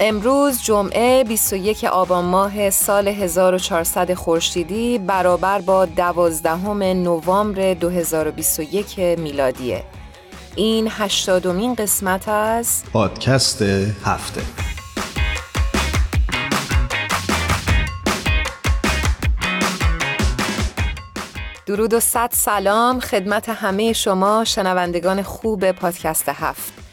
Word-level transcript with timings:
امروز 0.00 0.62
جمعه 0.62 1.24
21 1.24 1.84
آبان 1.84 2.24
ماه 2.24 2.70
سال 2.70 3.08
1400 3.08 4.14
خورشیدی 4.14 4.98
برابر 4.98 5.60
با 5.60 5.84
12 5.84 6.66
نوامبر 6.94 7.74
2021 7.74 8.98
میلادیه. 8.98 9.84
این 10.56 10.88
هشتادمین 10.90 11.74
قسمت 11.74 12.28
از 12.28 12.82
پادکست 12.92 13.62
هفته. 14.04 14.42
درود 21.66 21.94
و 21.94 22.00
صد 22.00 22.30
سلام 22.32 23.00
خدمت 23.00 23.48
همه 23.48 23.92
شما 23.92 24.44
شنوندگان 24.44 25.22
خوب 25.22 25.72
پادکست 25.72 26.28
هفت. 26.28 26.85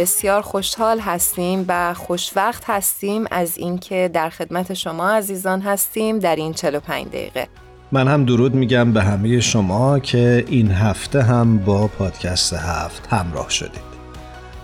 بسیار 0.00 0.42
خوشحال 0.42 1.00
هستیم 1.00 1.64
و 1.68 1.94
خوشوقت 1.94 2.64
هستیم 2.66 3.24
از 3.30 3.58
اینکه 3.58 4.10
در 4.12 4.30
خدمت 4.30 4.74
شما 4.74 5.10
عزیزان 5.10 5.60
هستیم 5.60 6.18
در 6.18 6.36
این 6.36 6.52
45 6.52 7.06
دقیقه. 7.06 7.48
من 7.92 8.08
هم 8.08 8.24
درود 8.24 8.54
میگم 8.54 8.92
به 8.92 9.02
همه 9.02 9.40
شما 9.40 9.98
که 9.98 10.44
این 10.48 10.70
هفته 10.70 11.22
هم 11.22 11.58
با 11.58 11.86
پادکست 11.86 12.52
هفت 12.52 13.06
همراه 13.10 13.50
شدید. 13.50 13.90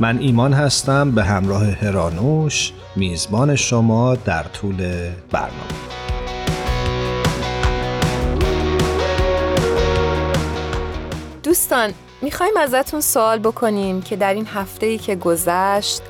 من 0.01 0.19
ایمان 0.19 0.53
هستم 0.53 1.11
به 1.11 1.25
همراه 1.25 1.65
هرانوش 1.65 2.73
میزبان 2.97 3.57
شما 3.57 4.15
در 4.15 4.43
طول 4.43 4.77
برنامه. 5.33 5.97
دوستان 11.43 11.93
می‌خوایم 12.23 12.57
ازتون 12.57 13.01
سوال 13.01 13.39
بکنیم 13.39 14.03
که 14.03 14.17
در 14.17 14.35
این 14.35 14.47
هفته 14.47 14.87
ای 14.87 14.99
که 14.99 15.17
گذشت 15.17 16.03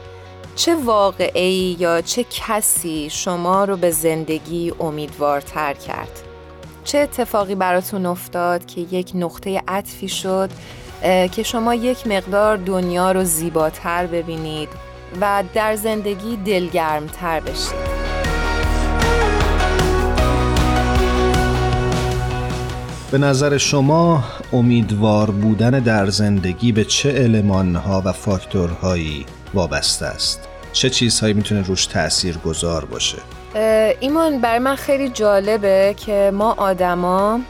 چه 0.57 0.75
واقعی 0.75 1.77
یا 1.79 2.01
چه 2.01 2.25
کسی 2.31 3.11
شما 3.11 3.65
رو 3.65 3.77
به 3.77 3.91
زندگی 3.91 4.73
امیدوارتر 4.81 5.75
کرد؟ 5.75 6.23
چه 6.85 6.99
اتفاقی 6.99 7.55
براتون 7.55 8.07
افتاد 8.07 8.67
که 8.67 8.81
یک 8.81 9.11
نقطه 9.15 9.63
عطفی 9.69 10.09
شد 10.09 10.51
که 11.33 11.43
شما 11.43 11.75
یک 11.75 12.07
مقدار 12.07 12.57
دنیا 12.57 13.13
رو 13.13 13.25
زیباتر 13.25 14.07
ببینید 14.07 14.69
و 15.21 15.45
در 15.55 15.77
زندگی 15.77 16.37
دلگرمتر 16.37 17.41
بشید؟ 17.41 18.06
به 23.17 23.23
نظر 23.23 23.59
شما 23.59 24.25
امیدوار 24.53 25.31
بودن 25.31 25.71
در 25.71 26.11
زندگی 26.11 26.73
به 26.73 26.85
چه 26.85 27.15
المانها 27.17 28.03
و 28.05 28.13
فاکتورهایی 28.13 29.27
وابسته 29.55 30.07
است؟ 30.07 30.49
چه 30.73 30.91
چیزهایی 30.91 31.35
می‌تونه 31.35 31.63
روش 31.63 31.87
تأثیر 31.87 32.39
گذار 32.39 32.85
باشه؟ 32.85 33.19
ایمان 34.01 34.41
برای 34.41 34.59
من 34.59 34.75
خیلی 34.77 35.09
جالبه 35.09 35.95
که 36.07 36.31
ما 36.35 36.53
آدما 36.53 37.41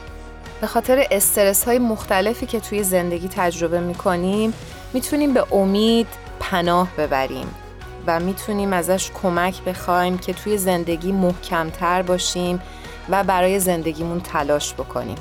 به 0.61 0.67
خاطر 0.67 1.07
استرس 1.11 1.65
های 1.65 1.79
مختلفی 1.79 2.47
که 2.47 2.61
توی 2.61 2.83
زندگی 2.83 3.29
تجربه 3.29 3.81
می‌کنیم 3.81 4.53
می‌تونیم 4.93 5.35
به 5.35 5.55
امید 5.55 6.07
پناه 6.41 6.89
ببریم 6.99 7.47
و 8.07 8.21
می‌تونیم 8.21 8.73
ازش 8.73 9.11
کمک 9.23 9.63
بخوایم 9.63 10.19
که 10.19 10.33
توی 10.33 10.59
زندگی 10.59 11.13
محکمتر 11.13 12.03
باشیم 12.03 12.61
و 13.11 13.25
برای 13.25 13.61
زندگیمون 13.61 14.21
تلاش 14.21 14.75
بکنیم. 14.75 15.17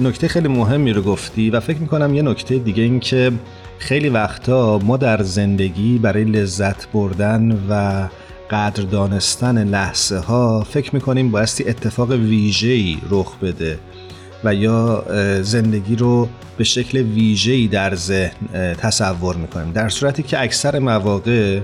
نکته 0.00 0.28
خیلی 0.28 0.48
مهمی 0.48 0.92
رو 0.92 1.02
گفتی 1.02 1.50
و 1.50 1.60
فکر 1.60 1.78
می‌کنم 1.78 2.14
یه 2.14 2.22
نکته 2.22 2.58
دیگه 2.58 2.82
این 2.82 3.00
که 3.00 3.32
خیلی 3.78 4.08
وقتا 4.08 4.78
ما 4.78 4.96
در 4.96 5.22
زندگی 5.22 5.98
برای 5.98 6.24
لذت 6.24 6.92
بردن 6.92 7.64
و 7.70 8.08
قدر 8.50 8.82
دانستن 8.82 9.64
لحظه 9.64 10.18
ها 10.18 10.66
فکر 10.70 10.94
می‌کنیم 10.94 11.30
بایستی 11.30 11.68
اتفاق 11.68 12.10
ویژه‌ای 12.10 12.98
رخ 13.10 13.36
بده 13.36 13.78
و 14.44 14.54
یا 14.54 15.04
زندگی 15.42 15.96
رو 15.96 16.28
به 16.56 16.64
شکل 16.64 16.98
ویژه‌ای 16.98 17.68
در 17.68 17.94
ذهن 17.94 18.74
تصور 18.74 19.36
می‌کنیم. 19.36 19.72
در 19.72 19.88
صورتی 19.88 20.22
که 20.22 20.42
اکثر 20.42 20.78
مواقع 20.78 21.60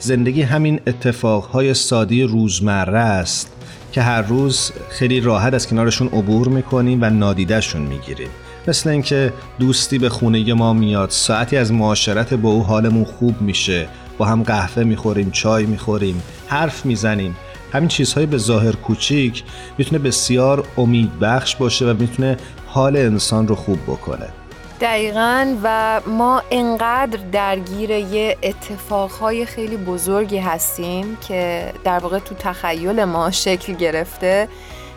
زندگی 0.00 0.42
همین 0.42 0.80
اتفاقهای 0.86 1.74
ساده 1.74 2.26
روزمره 2.26 2.98
است 2.98 3.52
که 3.92 4.02
هر 4.02 4.22
روز 4.22 4.72
خیلی 4.90 5.20
راحت 5.20 5.54
از 5.54 5.68
کنارشون 5.68 6.08
عبور 6.08 6.48
می‌کنیم 6.48 6.98
و 7.02 7.10
نادیدهشون 7.10 7.82
می‌گیریم. 7.82 8.28
مثل 8.68 8.90
اینکه 8.90 9.32
دوستی 9.58 9.98
به 9.98 10.08
خونه 10.08 10.54
ما 10.54 10.72
میاد 10.72 11.10
ساعتی 11.10 11.56
از 11.56 11.72
معاشرت 11.72 12.34
با 12.34 12.48
او 12.48 12.62
حالمون 12.62 13.04
خوب 13.04 13.40
میشه 13.40 13.88
با 14.18 14.26
هم 14.26 14.42
قهوه 14.42 14.84
می‌خوریم 14.84 15.30
چای 15.30 15.66
می‌خوریم 15.66 16.22
حرف 16.46 16.86
می‌زنیم. 16.86 17.36
همین 17.72 17.88
چیزهای 17.88 18.26
به 18.26 18.38
ظاهر 18.38 18.72
کوچیک 18.72 19.42
می‌تونه 19.78 19.98
بسیار 19.98 20.64
امیدبخش 20.76 21.56
باشه 21.56 21.86
و 21.86 21.94
می‌تونه 22.00 22.36
حال 22.66 22.96
انسان 22.96 23.48
رو 23.48 23.54
خوب 23.54 23.78
بکنه. 23.82 24.28
دقیقا 24.80 25.56
و 25.62 26.00
ما 26.06 26.42
انقدر 26.50 27.18
درگیر 27.32 27.90
یه 27.90 28.36
اتفاقهای 28.42 29.46
خیلی 29.46 29.76
بزرگی 29.76 30.38
هستیم 30.38 31.16
که 31.28 31.72
در 31.84 31.98
واقع 31.98 32.18
تو 32.18 32.34
تخیل 32.34 33.04
ما 33.04 33.30
شکل 33.30 33.72
گرفته 33.72 34.48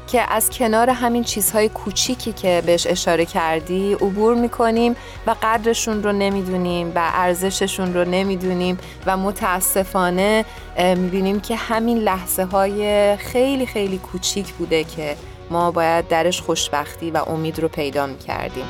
که 0.08 0.34
از 0.34 0.50
کنار 0.50 0.90
همین 0.90 1.24
چیزهای 1.24 1.70
کوچیکی 1.70 2.34
که 2.34 2.64
بهش 2.66 2.88
اشاره 2.88 3.26
کردی 3.26 3.94
عبور 3.94 4.36
می‌کنیم 4.36 4.96
و 5.28 5.36
قدرشون 5.44 6.04
رو 6.04 6.12
نمی‌دونیم 6.12 6.92
و 6.96 7.10
ارزششون 7.14 7.94
رو 7.94 8.06
نمی‌دونیم 8.06 8.78
و 9.06 9.18
متاسفانه 9.18 10.46
می‌بینیم 10.78 11.40
که 11.40 11.56
همین 11.56 11.98
لحظه 11.98 12.44
های 12.44 13.16
خیلی 13.18 13.66
خیلی 13.66 13.98
کوچیک 13.98 14.54
بوده 14.54 14.84
که 14.84 15.16
ما 15.50 15.72
باید 15.72 16.08
درش 16.08 16.42
خوشبختی 16.42 17.12
و 17.12 17.18
امید 17.18 17.60
رو 17.60 17.68
پیدا 17.68 18.06
می‌کردیم. 18.06 18.66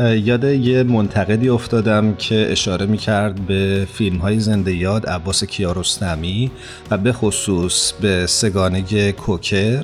یاد 0.00 0.44
یه 0.44 0.82
منتقدی 0.82 1.48
افتادم 1.48 2.14
که 2.14 2.52
اشاره 2.52 2.86
می‌کرد 2.86 3.46
به 3.46 3.86
فیلم 3.92 4.16
های 4.16 4.40
زنده 4.40 4.74
یاد 4.74 5.06
عباس 5.06 5.44
کیارستمی 5.44 6.50
و 6.90 6.98
به 6.98 7.12
خصوص 7.12 7.92
به 7.92 8.26
سگانه 8.26 9.12
کوکر 9.12 9.82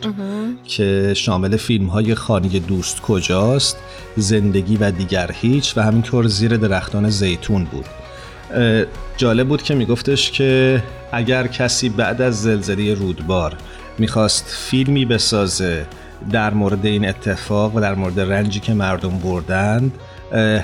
که 0.64 1.14
شامل 1.16 1.56
فیلم 1.56 1.86
های 1.86 2.14
خانی 2.14 2.60
دوست 2.60 3.00
کجاست 3.00 3.76
زندگی 4.16 4.76
و 4.76 4.90
دیگر 4.90 5.30
هیچ 5.40 5.76
و 5.76 5.82
همینطور 5.82 6.26
زیر 6.26 6.56
درختان 6.56 7.10
زیتون 7.10 7.64
بود. 7.64 7.86
جالب 9.16 9.48
بود 9.48 9.62
که 9.62 9.74
میگفتش 9.74 10.30
که 10.30 10.82
اگر 11.12 11.46
کسی 11.46 11.88
بعد 11.88 12.22
از 12.22 12.42
زلزله 12.42 12.94
رودبار 12.94 13.56
می‌خواست 13.98 14.44
فیلمی 14.48 15.04
بسازه 15.04 15.86
در 16.30 16.54
مورد 16.54 16.86
این 16.86 17.08
اتفاق 17.08 17.76
و 17.76 17.80
در 17.80 17.94
مورد 17.94 18.20
رنجی 18.20 18.60
که 18.60 18.74
مردم 18.74 19.18
بردند 19.18 19.92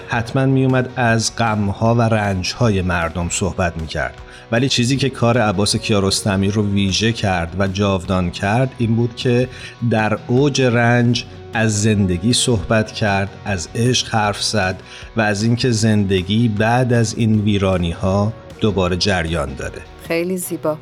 حتما 0.09 0.47
میومد 0.47 0.93
از 0.97 1.37
غمها 1.37 1.95
و 1.95 2.03
رنجهای 2.03 2.83
مردم 2.83 3.29
صحبت 3.29 3.77
می‌کرد. 3.81 4.15
ولی 4.53 4.69
چیزی 4.69 4.97
که 4.97 5.11
کار 5.11 5.39
عباس 5.39 5.77
کیارستمی 5.77 6.51
رو 6.51 6.67
ویژه 6.67 7.13
کرد 7.13 7.57
و 7.59 7.69
جاودان 7.69 8.31
کرد 8.31 8.71
این 8.79 8.97
بود 8.97 9.17
که 9.17 9.49
در 9.91 10.19
اوج 10.27 10.63
رنج 10.63 11.25
از 11.55 11.83
زندگی 11.83 12.33
صحبت 12.33 12.93
کرد 12.93 13.29
از 13.45 13.69
عشق 13.75 14.15
حرف 14.15 14.43
زد 14.43 14.81
و 15.17 15.21
از 15.21 15.43
اینکه 15.43 15.71
زندگی 15.71 16.49
بعد 16.49 16.93
از 16.93 17.15
این 17.15 17.41
ویرانی 17.41 17.91
ها 17.91 18.33
دوباره 18.61 18.97
جریان 18.97 19.55
داره. 19.55 19.83
خیلی 20.09 20.37
زیبا. 20.37 20.79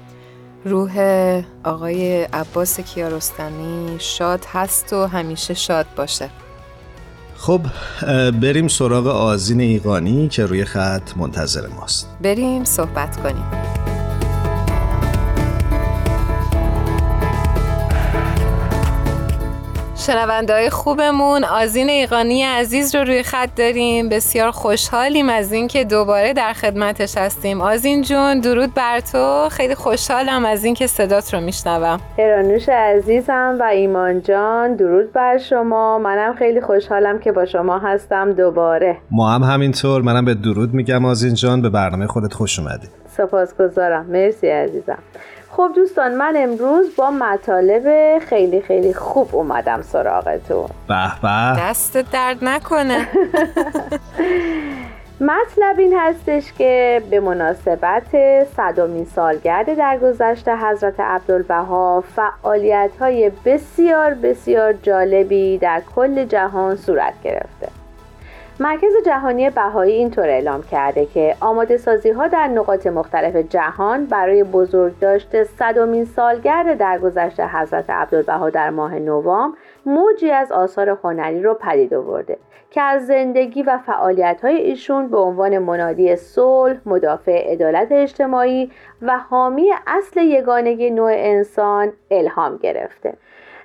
روح 0.69 1.00
آقای 1.65 2.23
عباس 2.23 2.81
کیارستمی 2.81 3.97
شاد 3.99 4.44
هست 4.53 4.93
و 4.93 5.06
همیشه 5.06 5.55
شاد 5.55 5.87
باشه. 5.97 6.31
خب 7.37 7.61
بریم 8.41 8.69
سراغ 8.69 9.06
آزین 9.06 9.61
ایقانی 9.61 10.29
که 10.29 10.47
روی 10.47 10.65
خط 10.65 11.17
منتظر 11.17 11.67
ماست. 11.67 12.09
بریم 12.23 12.65
صحبت 12.65 13.17
کنیم. 13.17 13.68
شنونده 20.08 20.52
های 20.52 20.70
خوبمون. 20.70 21.44
آزین 21.44 21.88
ایقانی 21.88 22.43
عزیز 22.43 22.94
رو 22.94 23.05
روی 23.05 23.22
خط 23.22 23.49
داریم. 23.56 24.08
بسیار 24.08 24.50
خوشحالیم 24.50 25.28
از 25.28 25.52
اینکه 25.52 25.84
دوباره 25.84 26.32
در 26.32 26.52
خدمتش 26.52 27.16
هستیم. 27.16 27.60
آزین 27.60 28.02
جون 28.02 28.40
درود 28.40 28.75
بر 28.75 29.00
تو. 29.00 29.49
خیلی 29.49 29.75
خوشحالم 29.75 30.44
از 30.44 30.64
اینکه 30.64 30.87
صدات 30.87 31.34
رو 31.34 31.40
میشنوم. 31.40 32.00
هرانوش 32.19 32.69
عزیزم 32.69 33.56
و 33.60 33.62
ایمان 33.62 34.22
جان 34.22 34.75
درود 34.76 35.12
بر 35.12 35.38
شما. 35.38 35.99
منم 35.99 36.34
خیلی 36.34 36.60
خوشحالم 36.60 37.19
که 37.19 37.32
با 37.32 37.46
شما 37.46 37.78
هستم 37.78 38.32
دوباره. 38.32 38.96
ما 39.10 39.31
هم 39.31 39.43
همینطور. 39.43 40.02
منم 40.02 40.25
به 40.25 40.34
درود 40.34 40.75
میگم 40.75 41.05
آزین 41.05 41.34
جان. 41.34 41.62
به 41.62 41.70
برنامه 41.70 42.06
خودت 42.06 42.32
خوش 42.32 42.58
اومدی. 42.58 42.88
سپاسگزارم. 43.16 44.06
مرسی 44.06 44.49
عزیزم. 44.49 44.99
خب 45.58 45.72
دوستان 45.75 46.14
من 46.14 46.34
امروز 46.37 46.96
با 46.96 47.10
مطالب 47.10 48.19
خیلی 48.19 48.60
خیلی 48.60 48.94
خوب 48.94 49.28
اومدم 49.32 49.82
سراغتون 49.82 50.66
به 50.88 51.20
به. 51.22 51.60
دست 51.60 51.96
درد 51.96 52.44
نکنه. 52.44 53.08
مطلب 55.20 55.78
این 55.78 55.99
هستش 55.99 56.52
که 56.52 57.02
به 57.10 57.20
مناسبت 57.20 58.02
صدومین 58.56 59.05
سالگرد 59.05 59.75
درگذشت 59.75 60.49
حضرت 60.49 61.00
عبدالبها 61.00 62.05
فعالیت 62.16 62.90
های 63.00 63.31
بسیار 63.44 64.14
بسیار 64.14 64.72
جالبی 64.72 65.58
در 65.58 65.82
کل 65.96 66.25
جهان 66.25 66.76
صورت 66.76 67.14
گرفته. 67.25 67.77
مرکز 68.60 68.93
جهانی 69.06 69.50
بهایی 69.50 69.93
اینطور 69.93 70.28
اعلام 70.28 70.62
کرده 70.62 71.06
که 71.06 71.37
آماده 71.40 71.76
سازی 71.76 72.10
ها 72.10 72.28
در 72.28 72.46
نقاط 72.49 72.87
مختلف 72.87 73.37
جهان 73.37 74.06
برای 74.06 74.44
بزرگداشت 74.44 75.44
صدومین 75.44 76.05
سالگرد 76.05 76.78
درگذشت 76.78 77.40
حضرت 77.40 77.90
عبدالبها 77.90 78.50
در 78.50 78.70
ماه 78.70 78.94
نوامبر 78.94 79.58
موجی 79.87 80.31
از 80.31 80.52
آثار 80.52 80.99
هنری 81.05 81.43
رو 81.43 81.55
پدید 81.55 81.94
آورده 81.94 82.38
که 82.70 82.81
از 82.81 83.06
زندگی 83.06 83.62
و 83.62 83.78
فعالیت 83.78 84.40
های 84.43 84.56
ایشون 84.56 85.08
به 85.08 85.19
عنوان 85.19 85.58
منادی 85.58 86.16
صلح، 86.16 86.78
مدافع 86.87 87.52
عدالت 87.52 87.93
اجتماعی 87.93 88.70
و 89.02 89.19
حامی 89.19 89.70
اصل 89.87 90.20
یگانگی 90.20 90.90
نوع 90.90 91.12
انسان 91.14 91.93
الهام 92.10 92.56
گرفته. 92.56 93.14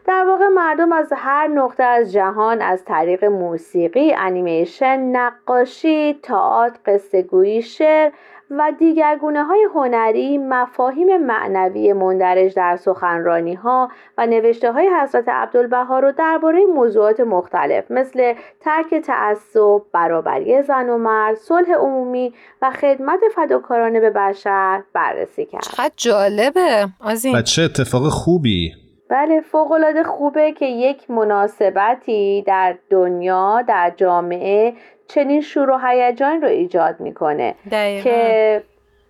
در 0.05 0.25
واقع 0.27 0.47
مردم 0.47 0.91
از 0.91 1.13
هر 1.15 1.47
نقطه 1.47 1.83
از 1.83 2.11
جهان 2.11 2.61
از 2.61 2.85
طریق 2.85 3.25
موسیقی، 3.25 4.13
انیمیشن، 4.13 4.99
نقاشی، 4.99 6.19
تئاتر، 6.23 6.79
قصهگویی، 6.85 7.61
شعر 7.61 8.11
و 8.49 8.71
دیگر 8.79 9.17
گونه 9.21 9.43
های 9.43 9.67
هنری 9.75 10.37
مفاهیم 10.37 11.17
معنوی 11.17 11.93
مندرج 11.93 12.55
در 12.55 12.75
سخنرانی 12.75 13.53
ها 13.53 13.91
و 14.17 14.25
نوشته 14.25 14.71
های 14.71 14.89
حضرت 15.01 15.29
عبدالبها 15.29 15.99
رو 15.99 16.11
درباره 16.11 16.65
موضوعات 16.65 17.19
مختلف 17.19 17.91
مثل 17.91 18.33
ترک 18.61 18.95
تعصب، 18.95 19.81
برابری 19.93 20.61
زن 20.61 20.89
و 20.89 20.97
مرد، 20.97 21.35
صلح 21.35 21.73
عمومی 21.73 22.33
و 22.61 22.71
خدمت 22.71 23.19
فداکارانه 23.35 23.99
به 23.99 24.09
بشر 24.09 24.83
بررسی 24.93 25.45
کرد. 25.45 25.63
چقدر 25.63 25.93
جالبه 25.97 26.87
آزین 26.99 27.35
و 27.35 27.41
چه 27.41 27.61
اتفاق 27.61 28.09
خوبی 28.09 28.82
بله 29.13 29.41
فوقالعاده 29.41 30.03
خوبه 30.03 30.51
که 30.51 30.65
یک 30.65 31.11
مناسبتی 31.11 32.43
در 32.47 32.75
دنیا 32.89 33.61
در 33.67 33.93
جامعه 33.95 34.73
چنین 35.07 35.41
شور 35.41 35.69
و 35.69 35.77
هیجان 35.77 36.41
رو 36.41 36.47
ایجاد 36.47 36.99
می‌کنه. 36.99 37.55
که 38.03 38.63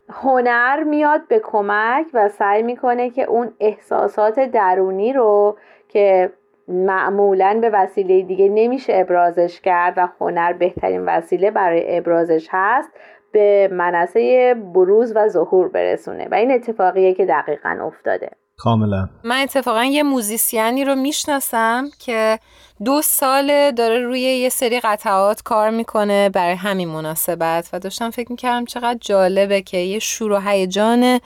هنر 0.10 0.84
میاد 0.84 1.28
به 1.28 1.40
کمک 1.40 2.06
و 2.14 2.30
سعی 2.30 2.64
می‌کنه 2.64 3.10
که 3.10 3.24
اون 3.24 3.54
احساسات 3.60 4.40
درونی 4.40 5.14
رو 5.14 5.58
که 5.90 6.32
معمولا 6.68 7.58
به 7.62 7.70
وسیله 7.70 8.22
دیگه 8.22 8.50
نمیشه 8.50 8.94
ابرازش 8.96 9.62
کرد 9.62 9.94
و 9.98 10.08
هنر 10.22 10.54
بهترین 10.54 11.06
وسیله 11.06 11.52
برای 11.52 11.98
ابرازش 11.98 12.48
هست 12.52 12.90
به 13.32 13.70
منصه 13.72 14.54
بروز 14.54 15.16
و 15.16 15.28
ظهور 15.28 15.68
برسونه. 15.68 16.28
و 16.32 16.36
این 16.36 16.52
اتفاقیه 16.52 17.14
که 17.14 17.26
دقیقا 17.26 17.78
افتاده. 17.82 18.30
کاملا. 18.58 19.10
من 19.24 19.42
اتفاقا 19.42 19.84
یه 19.84 20.04
موزیسیانی 20.04 20.86
رو 20.86 20.96
می‌شناسم 20.96 21.86
که 22.00 22.40
دو 22.86 23.02
ساله 23.02 23.72
داره 23.72 24.00
روی 24.00 24.20
یه 24.20 24.50
سری 24.50 24.80
قطعات 24.80 25.42
کار 25.42 25.70
می‌کنه 25.70 26.30
برای 26.30 26.56
همین 26.56 26.90
مناسبت 26.90 27.70
و 27.74 27.80
داشتم 27.80 28.10
فکر 28.10 28.32
می‌کردم 28.32 28.66
چقدر 28.66 28.98
جالبه 29.02 29.62
که 29.62 29.78
یه 29.78 30.00
شور 30.00 30.32
و 30.32 30.40
هیجان 30.40 31.20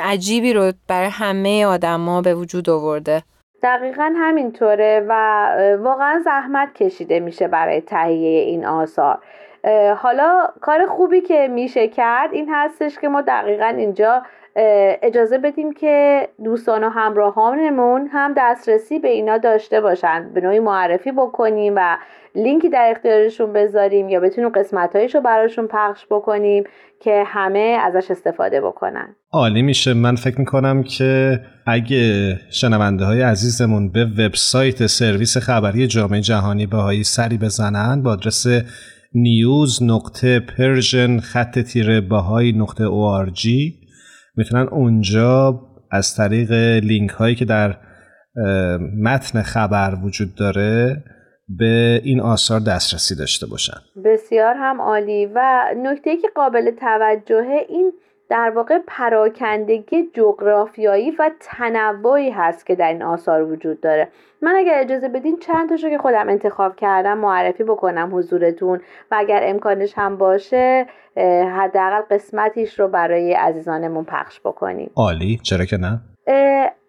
عجیبی 0.00 0.52
رو 0.52 0.72
برای 0.88 1.08
همه 1.08 1.66
آدما 1.66 2.22
به 2.22 2.34
وجود 2.34 2.70
آورده. 2.70 3.22
دقیقا 3.62 4.12
همینطوره 4.16 5.06
و 5.08 5.14
واقعا 5.82 6.22
زحمت 6.24 6.74
کشیده 6.74 7.20
میشه 7.20 7.48
برای 7.48 7.80
تهیه 7.80 8.40
این 8.40 8.66
آثار. 8.66 9.18
حالا 9.96 10.48
کار 10.60 10.86
خوبی 10.86 11.20
که 11.20 11.48
میشه 11.48 11.88
کرد 11.88 12.32
این 12.32 12.48
هستش 12.52 12.98
که 12.98 13.08
ما 13.08 13.22
دقیقا 13.22 13.66
اینجا 13.66 14.22
اجازه 15.02 15.38
بدیم 15.38 15.72
که 15.72 16.28
دوستان 16.44 16.84
و 16.84 16.88
همراهانمون 16.88 18.08
هم 18.12 18.34
دسترسی 18.36 18.98
به 18.98 19.08
اینا 19.08 19.38
داشته 19.38 19.80
باشن. 19.80 20.30
به 20.34 20.40
نوعی 20.40 20.58
معرفی 20.58 21.12
بکنیم 21.12 21.72
و 21.76 21.96
لینکی 22.34 22.68
در 22.68 22.88
اختیارشون 22.90 23.52
بذاریم 23.52 24.08
یا 24.08 24.20
بتونیم 24.20 24.50
قسمت 24.50 24.96
رو 25.14 25.20
براشون 25.20 25.66
پخش 25.66 26.06
بکنیم 26.10 26.64
که 27.00 27.22
همه 27.26 27.78
ازش 27.82 28.10
استفاده 28.10 28.60
بکنن. 28.60 29.16
عالی 29.32 29.62
میشه. 29.62 29.94
من 29.94 30.16
فکر 30.16 30.38
می‌کنم 30.38 30.82
که 30.82 31.40
اگه 31.66 32.36
شنونده 32.50 33.04
های 33.04 33.22
عزیزمون 33.22 33.92
به 33.92 34.04
وبسایت 34.04 34.86
سرویس 34.86 35.36
خبری 35.36 35.86
جامعه 35.86 36.20
جهانی 36.20 36.66
بهایی 36.66 37.04
سری 37.04 37.38
بزنن 37.38 38.02
با 38.02 38.10
آدرس 38.12 38.46
news 39.14 39.82
نقطه 39.82 40.40
persian 40.40 41.20
خط 41.20 41.58
تیره 41.58 42.00
bahai 42.00 42.52
نقطه 42.52 42.84
می‌تونن 44.36 44.68
اونجا 44.68 45.60
از 45.90 46.16
طریق 46.16 46.52
لینک 46.82 47.10
هایی 47.10 47.34
که 47.34 47.44
در 47.44 47.76
متن 49.02 49.42
خبر 49.42 49.94
وجود 50.04 50.34
داره 50.34 51.04
به 51.58 52.00
این 52.04 52.20
آثار 52.20 52.60
دسترسی 52.60 53.14
داشته 53.14 53.46
باشن. 53.46 53.78
بسیار 54.04 54.54
هم 54.58 54.80
عالی. 54.80 55.26
و 55.34 55.64
نکته 55.76 56.16
که 56.16 56.28
قابل 56.34 56.70
توجهه 56.70 57.66
این 57.68 57.92
در 58.30 58.50
واقع 58.50 58.78
پراکندگی 58.86 60.10
جغرافیایی 60.14 61.10
و 61.10 61.30
تنوعی 61.40 62.30
هست 62.30 62.66
که 62.66 62.74
در 62.74 62.88
این 62.88 63.02
آثار 63.02 63.42
وجود 63.42 63.80
داره. 63.80 64.08
من 64.42 64.54
اگر 64.54 64.78
اجازه 64.78 65.08
بدین 65.08 65.38
چند 65.38 65.68
تاشو 65.68 65.90
که 65.90 65.98
خودم 65.98 66.28
انتخاب 66.28 66.76
کردم 66.76 67.18
معرفی 67.18 67.64
بکنم 67.64 68.16
حضورتون 68.16 68.80
و 69.10 69.14
اگر 69.18 69.40
امکانش 69.42 69.92
هم 69.96 70.16
باشه 70.16 70.86
حداقل 71.56 72.00
قسمتیش 72.10 72.80
رو 72.80 72.88
برای 72.88 73.34
عزیزانمون 73.34 74.04
پخش 74.04 74.40
بکنیم. 74.40 74.90
عالی. 74.96 75.40
چرا 75.42 75.64
که 75.64 75.76
نه؟ 75.76 76.00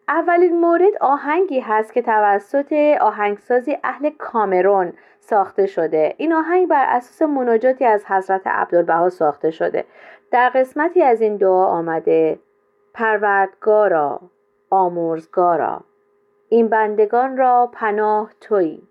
اولین 0.08 0.60
مورد 0.60 0.98
آهنگی 1.02 1.60
هست 1.60 1.94
که 1.94 2.02
توسط 2.02 2.74
آهنگسازی 3.02 3.78
اهل 3.84 4.10
کامرون 4.18 4.94
ساخته 5.20 5.66
شده. 5.66 6.16
این 6.18 6.34
آهنگ 6.34 6.68
بر 6.68 6.86
اساس 6.90 7.22
مناجاتی 7.22 7.86
از 7.86 8.06
حضرت 8.06 8.48
عبدالبها 8.48 9.10
ساخته 9.10 9.52
شده. 9.52 9.86
در 10.32 10.52
قسمتی 10.56 11.02
از 11.02 11.22
این 11.22 11.38
دعا 11.38 11.66
آمده 11.66 12.40
پروردگارا 12.94 14.22
آمرزگارا 14.70 15.82
این 16.50 16.68
بندگان 16.68 17.38
را 17.38 17.70
پناه 17.74 18.32
تویی 18.42 18.82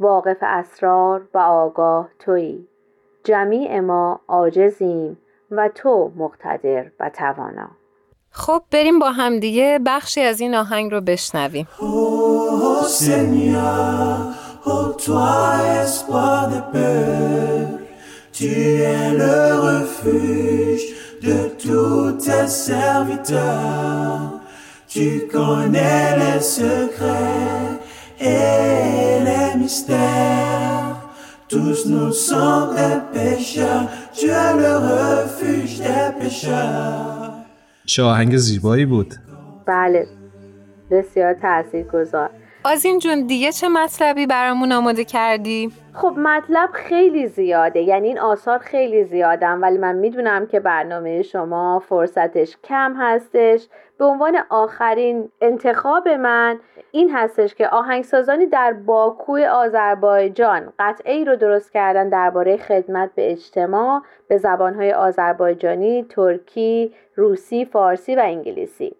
واقف 0.00 0.36
اسرار 0.40 1.28
و 1.34 1.38
آگاه 1.38 2.08
تویی 2.18 2.68
جمیع 3.24 3.80
ما 3.80 4.20
عاجزیم 4.28 5.18
و 5.50 5.68
تو 5.68 6.12
مقتدر 6.16 6.90
و 7.00 7.10
توانا. 7.10 7.70
خب 8.30 8.62
بریم 8.70 8.98
با 8.98 9.10
همدیگه 9.10 9.80
بخشی 9.86 10.20
از 10.20 10.40
این 10.40 10.54
آهنگ 10.54 10.92
رو 10.92 11.00
بشنویم. 11.00 11.68
Tu 18.38 18.46
es 18.46 19.10
le 19.22 19.38
refuge 19.68 20.84
de 21.20 21.38
tous 21.58 22.12
tes 22.24 22.46
serviteurs. 22.46 24.38
Tu 24.86 25.26
connais 25.26 26.16
les 26.22 26.40
secrets 26.40 27.80
et 28.20 29.24
les 29.26 29.58
mystères. 29.58 31.00
Tous 31.48 31.84
nous 31.86 32.12
sommes 32.12 32.76
des 32.76 33.00
pécheurs, 33.12 33.88
tu 34.16 34.26
es 34.26 34.52
le 34.62 34.74
refuge 34.86 35.80
des 35.80 36.08
pécheurs. 36.20 37.32
چه 37.86 38.02
آهنگ 38.02 38.36
زیبایی 38.36 38.86
بود 38.86 39.14
بله 39.66 40.06
بسیار 40.90 41.34
تاثیرگذار 41.34 42.30
آزین 42.64 42.98
جون 42.98 43.26
دیگه 43.26 43.52
چه 43.52 43.68
مطلبی 43.68 44.26
برامون 44.26 44.72
آماده 44.72 45.04
کردی؟ 45.04 45.72
خب 45.92 46.14
مطلب 46.18 46.70
خیلی 46.72 47.26
زیاده 47.26 47.80
یعنی 47.80 48.08
این 48.08 48.18
آثار 48.18 48.58
خیلی 48.58 49.04
زیادن 49.04 49.60
ولی 49.60 49.78
من 49.78 49.96
می‌دونم 49.96 50.46
که 50.46 50.60
برنامه 50.60 51.22
شما 51.22 51.82
فرصتش 51.88 52.56
کم 52.64 52.94
هستش 52.98 53.66
به 53.98 54.04
عنوان 54.04 54.38
آخرین 54.48 55.28
انتخاب 55.40 56.08
من 56.08 56.58
این 56.90 57.10
هستش 57.10 57.54
که 57.54 57.68
آهنگسازانی 57.68 58.46
در 58.46 58.72
باکوی 58.72 59.44
آذربایجان 59.44 60.72
قطعه 60.78 61.14
ای 61.14 61.24
رو 61.24 61.36
درست 61.36 61.72
کردن 61.72 62.08
درباره 62.08 62.56
خدمت 62.56 63.10
به 63.14 63.32
اجتماع 63.32 64.02
به 64.28 64.38
زبانهای 64.38 64.92
آذربایجانی، 64.92 66.06
ترکی، 66.08 66.92
روسی، 67.16 67.64
فارسی 67.64 68.16
و 68.16 68.20
انگلیسی 68.24 68.96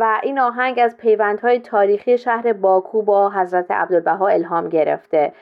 و 0.00 0.20
این 0.22 0.38
آهنگ 0.38 0.78
از 0.82 0.96
پیوندهای 0.96 1.58
تاریخی 1.58 2.18
شهر 2.18 2.52
باکو 2.52 3.02
با 3.02 3.30
حضرت 3.30 3.70
عبدالبها 3.70 4.28
الهام 4.28 4.68
گرفته. 4.68 5.32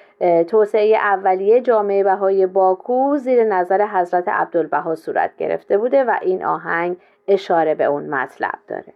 توسعه 0.48 0.96
اولیه 0.96 1.60
جامعه 1.60 2.04
بهای 2.04 2.46
باکو 2.46 3.16
زیر 3.16 3.44
نظر 3.44 3.86
حضرت 3.86 4.28
عبدالبها 4.28 4.94
صورت 4.94 5.30
گرفته 5.38 5.78
بوده 5.78 6.04
و 6.04 6.14
این 6.22 6.44
آهنگ 6.44 6.96
اشاره 7.28 7.74
به 7.74 7.84
اون 7.84 8.08
مطلب 8.08 8.58
داره. 8.68 8.92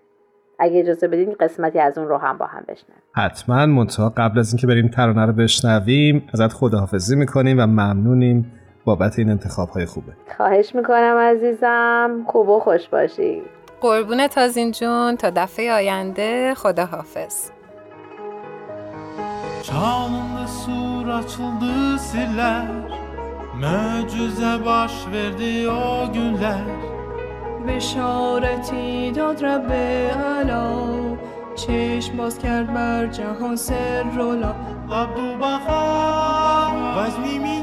اگه 0.59 0.81
اجازه 0.81 1.09
بدین 1.09 1.37
قسمتی 1.41 1.79
از 1.79 1.99
اون 1.99 2.09
رو 2.09 2.17
هم 2.17 2.39
با 2.39 2.47
هم 2.47 2.65
بشنویم. 2.69 3.03
حتما 3.17 3.67
منتها 3.67 4.13
قبل 4.17 4.39
از 4.39 4.53
اینکه 4.53 4.67
بریم 4.67 4.89
ترانه 4.89 5.27
رو 5.27 5.33
بشنویم 5.33 6.29
ازت 6.35 6.53
خداحافظی 6.53 7.17
می‌کنیم 7.17 7.59
و 7.59 7.67
ممنونیم 7.67 8.53
بابت 8.85 9.19
این 9.19 9.31
انتخاب 9.31 9.69
های 9.69 9.87
خوبه. 9.87 10.13
خواهش 10.37 10.75
می‌کنم 10.75 11.17
عزیزم. 11.17 12.25
خوب 12.27 12.49
و 12.49 12.61
خوش 12.61 12.89
باشی. 12.89 13.43
قربونت 13.83 14.39
از 14.39 14.57
این 14.57 14.73
جون 14.73 15.17
تا 15.17 15.31
دفعه 15.31 15.73
آینده 15.73 16.55
خداحافظ 16.55 17.51
Çağında 19.63 20.47
sur 20.47 21.09
açıldı 21.09 21.99
sirler 21.99 22.67
Möcüze 23.61 24.65
baş 24.67 24.93
verdi 25.13 25.69
o 25.71 26.13
günler 26.13 26.65
Beşareti 27.67 29.15
dad 29.15 29.43
Rabbe 29.43 30.11
ala 30.15 30.73
Çeşm 31.57 32.19
baz 32.19 32.39
kerber 32.39 33.13
cahan 33.13 33.57
serrola 33.57 34.57
Abdu 34.91 35.41
Baha 35.41 36.97
Vazmimin 36.97 37.62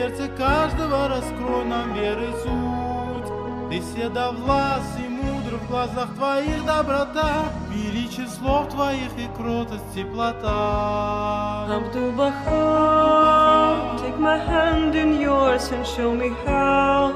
сердце 0.00 0.28
каждого 0.28 1.08
раскрой 1.08 1.64
нам 1.64 1.92
веры 1.94 2.28
суть 2.42 3.70
Ты 3.70 3.80
всегда 3.80 4.32
власть 4.32 4.98
и 4.98 5.08
мудр 5.08 5.56
в 5.56 5.68
глазах 5.68 6.14
твоих 6.14 6.64
доброта 6.64 7.46
Величие 7.72 8.28
слов 8.28 8.68
твоих 8.68 9.10
и 9.18 9.28
кротость 9.36 9.94
теплота 9.94 11.66
Abdul 11.68 12.12
Baha, 12.16 13.98
take 13.98 14.18
my 14.18 14.38
hand 14.38 14.94
in 14.94 15.20
yours 15.20 15.70
and 15.72 15.84
show 15.84 16.14
me 16.14 16.30
how 16.46 17.12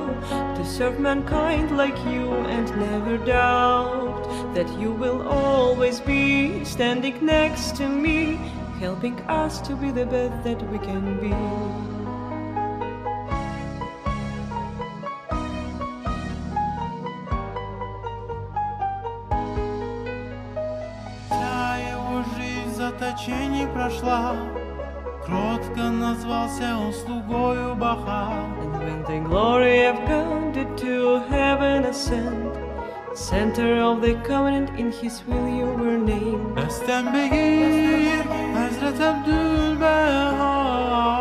to 0.56 0.64
serve 0.64 0.98
mankind 0.98 1.76
like 1.76 1.96
you 2.04 2.32
and 2.48 2.68
never 2.76 3.16
doubt 3.18 4.28
that 4.54 4.68
you 4.80 4.92
will 4.92 5.26
always 5.28 6.00
be 6.00 6.64
standing 6.64 7.14
next 7.24 7.76
to 7.76 7.88
me, 7.88 8.38
helping 8.80 9.18
us 9.28 9.60
to 9.60 9.76
be 9.76 9.90
the 9.92 10.04
best 10.06 10.42
that 10.44 10.60
we 10.70 10.78
can 10.78 11.20
be. 11.20 11.83
прошла 23.84 24.34
Кротко 25.24 25.82
назвался 25.90 26.76
он 26.76 26.92
слугою 26.92 27.74
Баха 27.74 28.32
And 28.62 28.78
when 28.78 29.04
the 29.04 29.28
glory 29.28 29.86
of 29.86 29.96
God 30.08 30.52
did 30.54 30.76
to 30.78 31.20
heaven 31.30 31.84
ascend, 31.84 32.50
center 33.14 33.80
of 33.82 34.00
the 34.00 34.14
covenant 34.26 34.70
in 34.78 34.90
His 34.92 35.22
will 35.26 35.48
you 35.48 35.66
were 35.66 35.98
named. 35.98 36.56
Desten 36.56 37.12
begir 37.12 38.24
Hazret 38.54 39.00
Abdülbeha 39.00 40.52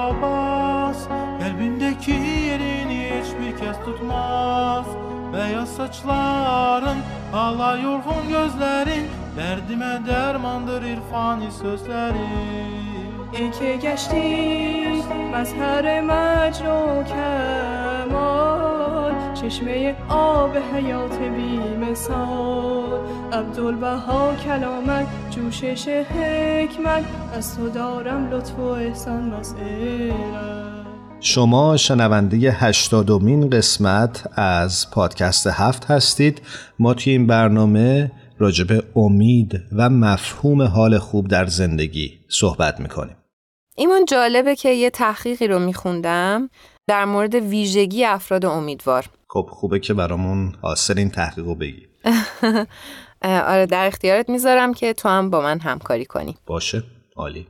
Abbas 0.09 1.07
Kalbindeki 1.39 2.11
yerini 2.11 3.11
hiçbir 3.21 3.57
kez 3.57 3.77
tutmaz 3.85 4.85
Beyaz 5.33 5.69
saçların 5.75 6.97
Hala 7.34 7.76
yorgun 7.76 8.28
gözlerin 8.28 9.06
Derdime 9.36 10.00
dermandır 10.06 10.82
irfani 10.82 11.52
sözlerin 11.52 12.64
ای 13.32 13.50
که 13.50 13.86
گشتی 13.86 15.02
مظهر 15.34 16.00
مجد 16.00 16.66
و 16.66 17.04
کمال 17.12 19.12
چشمه 19.34 19.96
آب 20.08 20.56
حیات 20.72 21.18
بی 21.18 21.58
مثال 21.58 23.00
عبدالبها 23.32 24.34
کلامت 24.44 25.06
جوشش 25.30 25.88
حکمت 25.88 27.04
از 27.36 27.56
تو 27.56 27.68
دارم 27.68 28.30
لطف 28.30 28.58
و 28.58 28.62
احسان 28.62 29.34
مسئلت 29.34 30.63
شما 31.26 31.76
شنونده 31.76 32.36
هشتادمین 32.36 33.50
قسمت 33.50 34.38
از 34.38 34.90
پادکست 34.90 35.46
هفت 35.46 35.84
هستید. 35.84 36.42
ما 36.78 36.94
توی 36.94 37.12
این 37.12 37.26
برنامه 37.26 38.12
راجب 38.38 38.66
امید 38.96 39.60
و 39.76 39.90
مفهوم 39.90 40.62
حال 40.62 40.98
خوب 40.98 41.28
در 41.28 41.46
زندگی 41.46 42.18
صحبت 42.28 42.80
می‌کنیم. 42.80 43.16
ایمون 43.76 44.04
جالبه 44.04 44.56
که 44.56 44.68
یه 44.68 44.90
تحقیقی 44.90 45.46
رو 45.46 45.58
میخوندم 45.58 46.50
در 46.86 47.04
مورد 47.04 47.34
ویژگی 47.34 48.04
افراد 48.04 48.44
امیدوار. 48.44 49.04
خب 49.28 49.48
خوبه 49.50 49.78
که 49.80 49.94
برامون 49.94 50.54
حاصل 50.62 50.98
این 50.98 51.10
تحقیق 51.10 51.44
رو 51.44 51.54
بگی. 51.54 51.86
آره 53.52 53.66
در 53.66 53.86
اختیارت 53.86 54.28
می‌ذارم 54.28 54.74
که 54.74 54.92
تو 54.92 55.08
هم 55.08 55.30
با 55.30 55.40
من 55.40 55.60
همکاری 55.60 56.04
کنی. 56.04 56.36
باشه 56.46 56.82
عالی. 57.16 57.46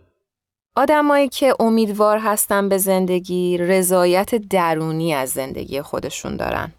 آدمایی 0.76 1.28
که 1.28 1.54
امیدوار 1.60 2.18
هستن 2.18 2.68
به 2.68 2.78
زندگی 2.78 3.58
رضایت 3.58 4.34
درونی 4.34 5.14
از 5.14 5.30
زندگی 5.30 5.82
خودشون 5.82 6.36
دارن. 6.36 6.72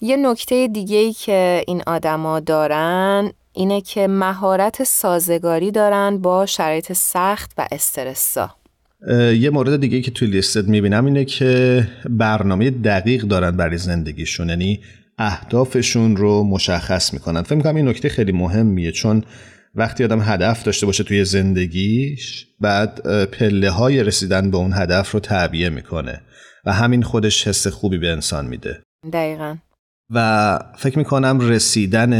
یه 0.00 0.16
نکته 0.16 0.68
دیگه 0.68 0.96
ای 0.96 1.12
که 1.12 1.64
این 1.66 1.82
آدما 1.86 2.40
دارن 2.40 3.32
اینه 3.52 3.80
که 3.80 4.06
مهارت 4.08 4.84
سازگاری 4.84 5.70
دارن 5.70 6.18
با 6.18 6.46
شرایط 6.46 6.92
سخت 6.92 7.52
و 7.58 7.66
استرسا 7.72 8.50
یه 9.38 9.50
مورد 9.50 9.80
دیگه 9.80 10.00
که 10.00 10.10
توی 10.10 10.28
لیستت 10.28 10.64
می‌بینم 10.64 11.04
اینه 11.04 11.24
که 11.24 11.88
برنامه 12.10 12.70
دقیق 12.70 13.22
دارن 13.22 13.50
برای 13.50 13.78
زندگیشون 13.78 14.48
یعنی 14.48 14.80
اهدافشون 15.18 16.16
رو 16.16 16.44
مشخص 16.44 17.12
می‌کنن. 17.12 17.42
فکر 17.42 17.54
می‌کنم 17.54 17.76
این 17.76 17.88
نکته 17.88 18.08
خیلی 18.08 18.32
مهمیه 18.32 18.92
چون 18.92 19.24
وقتی 19.74 20.04
آدم 20.04 20.20
هدف 20.20 20.62
داشته 20.62 20.86
باشه 20.86 21.04
توی 21.04 21.24
زندگیش 21.24 22.46
بعد 22.60 23.24
پله 23.24 23.70
های 23.70 24.02
رسیدن 24.02 24.50
به 24.50 24.56
اون 24.56 24.72
هدف 24.72 25.10
رو 25.10 25.20
تعبیه 25.20 25.68
می‌کنه 25.68 26.20
و 26.64 26.72
همین 26.72 27.02
خودش 27.02 27.48
حس 27.48 27.66
خوبی 27.66 27.98
به 27.98 28.08
انسان 28.08 28.46
میده. 28.46 28.82
دقیقا. 29.12 29.56
و 30.10 30.58
فکر 30.76 30.98
می‌کنم 30.98 31.40
رسیدن 31.40 32.10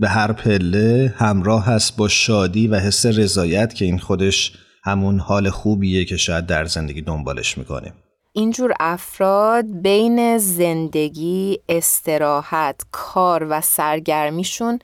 به 0.00 0.08
هر 0.08 0.32
پله 0.32 1.14
همراه 1.16 1.66
هست 1.66 1.96
با 1.96 2.08
شادی 2.08 2.68
و 2.68 2.76
حس 2.76 3.06
رضایت 3.06 3.74
که 3.74 3.84
این 3.84 3.98
خودش 3.98 4.52
همون 4.84 5.20
حال 5.20 5.50
خوبیه 5.50 6.04
که 6.04 6.16
شاید 6.16 6.46
در 6.46 6.64
زندگی 6.64 7.02
دنبالش 7.02 7.58
می‌کنیم. 7.58 7.92
اینجور 8.32 8.72
افراد 8.80 9.64
بین 9.82 10.38
زندگی، 10.38 11.58
استراحت، 11.68 12.80
کار 12.90 13.46
و 13.50 13.60
سرگرمیشون 13.60 14.78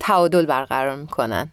تعادل 0.00 0.46
برقرار 0.46 0.96
می‌کنن. 0.96 1.52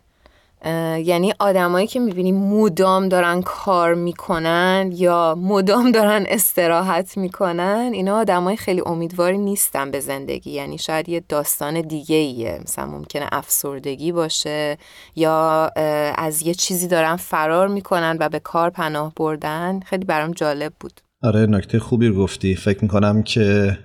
یعنی 1.06 1.34
آدمایی 1.40 1.88
که 1.88 2.00
می‌بینیم 2.00 2.36
مدام 2.36 3.10
دارن 3.10 3.42
کار 3.42 3.94
می‌کنن 3.94 4.90
یا 4.94 5.36
مدام 5.38 5.92
دارن 5.92 6.26
استراحت 6.28 7.18
می‌کنن 7.18 7.90
اینا 7.94 8.18
آدمای 8.18 8.58
خیلی 8.58 8.82
امیدواری 8.86 9.38
نیستن 9.38 9.92
به 9.92 10.00
زندگی. 10.00 10.52
یعنی 10.52 10.78
شاید 10.78 11.10
یه 11.10 11.24
داستان 11.30 11.82
دیگه 11.82 12.16
ایه 12.16 12.60
مثلا 12.64 12.86
ممکنه 12.86 13.28
افسردگی 13.32 14.12
باشه 14.12 14.78
یا 15.16 15.72
از 16.18 16.42
یه 16.42 16.54
چیزی 16.54 16.88
دارن 16.88 17.16
فرار 17.16 17.68
می‌کنن 17.68 18.18
و 18.20 18.30
به 18.30 18.40
کار 18.40 18.70
پناه 18.70 19.14
بردن. 19.16 19.80
خیلی 19.80 20.06
برام 20.06 20.32
جالب 20.32 20.74
بود. 20.80 21.02
آره 21.24 21.46
نکته 21.46 21.80
خوبی 21.80 22.12
گفتی. 22.12 22.56
فکر 22.56 22.80
می‌کنم 22.82 23.24
که 23.24 23.78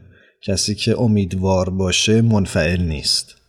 کسی 0.43 0.75
که 0.75 1.01
امیدوار 1.01 1.71
باشه 1.71 2.23
منفعل 2.23 2.81
نیست. 2.83 3.40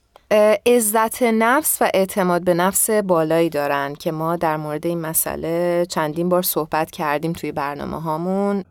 عزت 0.66 1.24
نفس 1.24 1.78
و 1.82 1.90
اعتماد 1.94 2.44
به 2.44 2.54
نفس 2.54 2.90
بالایی 2.90 3.50
دارن 3.50 3.94
که 3.94 4.12
ما 4.12 4.36
در 4.36 4.58
مورد 4.58 4.88
این 4.88 5.02
مسئله 5.02 5.86
چندین 5.90 6.30
بار 6.30 6.42
صحبت 6.42 6.92
کردیم 6.92 7.34
توی 7.34 7.52
برنامه 7.52 8.02
هامون. 8.02 8.64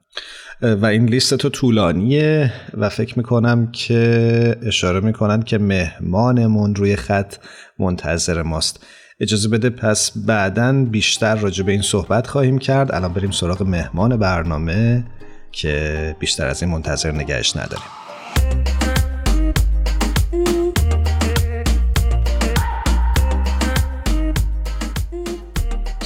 و 0.63 0.87
این 0.87 1.05
لیست 1.05 1.35
تو 1.35 1.49
طولانیه 1.49 2.53
و 2.75 2.89
فکر 2.89 3.19
می‌کنم 3.19 3.73
که 3.73 4.57
اشاره 4.67 5.01
می‌کنن 5.01 5.43
که 5.43 5.59
مهمانمون 5.59 6.75
روی 6.75 6.97
خط 6.97 7.35
منتظر 7.79 8.43
ماست. 8.43 8.87
اجازه 9.21 9.49
بده 9.49 9.71
پس 9.71 10.13
بعدا 10.27 10.85
بیشتر 10.85 11.35
راجع 11.35 11.65
به 11.65 11.73
این 11.73 11.83
صحبت 11.83 12.27
خواهیم 12.27 12.59
کرد. 12.59 12.95
الان 12.95 13.13
بریم 13.13 13.31
سراغ 13.31 13.63
مهمان 13.63 14.17
برنامه 14.17 15.05
که 15.53 16.17
بیشتر 16.19 16.47
از 16.47 16.63
این 16.63 16.73
منتظر 16.73 17.13
نگهش 17.13 17.57
نداریم. 17.57 18.00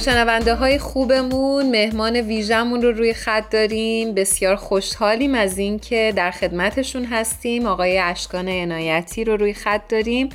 شنونده 0.05 0.55
های 0.55 0.79
خوبمون 0.79 1.71
مهمان 1.71 2.15
ویژمون 2.15 2.81
رو 2.81 2.91
روی 2.91 3.13
خط 3.13 3.49
داریم. 3.49 4.13
بسیار 4.13 4.55
خوشحالیم 4.55 5.35
از 5.35 5.57
اینکه 5.57 6.13
در 6.15 6.31
خدمتشون 6.31 7.05
هستیم. 7.05 7.65
آقای 7.65 7.99
اشکان 7.99 8.47
عنایتی 8.47 9.23
رو 9.23 9.37
روی 9.37 9.53
خط 9.53 9.81
داریم 9.89 10.29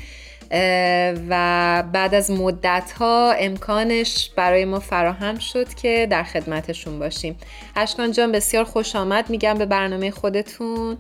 و 1.29 1.85
بعد 1.93 2.15
از 2.15 2.31
مدت 2.31 2.93
ها 2.99 3.33
امکانش 3.39 4.31
برای 4.37 4.65
ما 4.65 4.81
فراهم 4.81 5.39
شد 5.39 5.75
که 5.75 6.07
در 6.11 6.23
خدمتشون 6.23 6.99
باشیم. 6.99 7.37
اشکان 7.77 8.13
جان 8.13 8.33
بسیار 8.33 8.65
خوش 8.65 8.97
آمد. 8.97 9.31
میگم 9.31 9.55
به 9.55 9.67
برنامه 9.67 10.11
خودتون. 10.11 10.97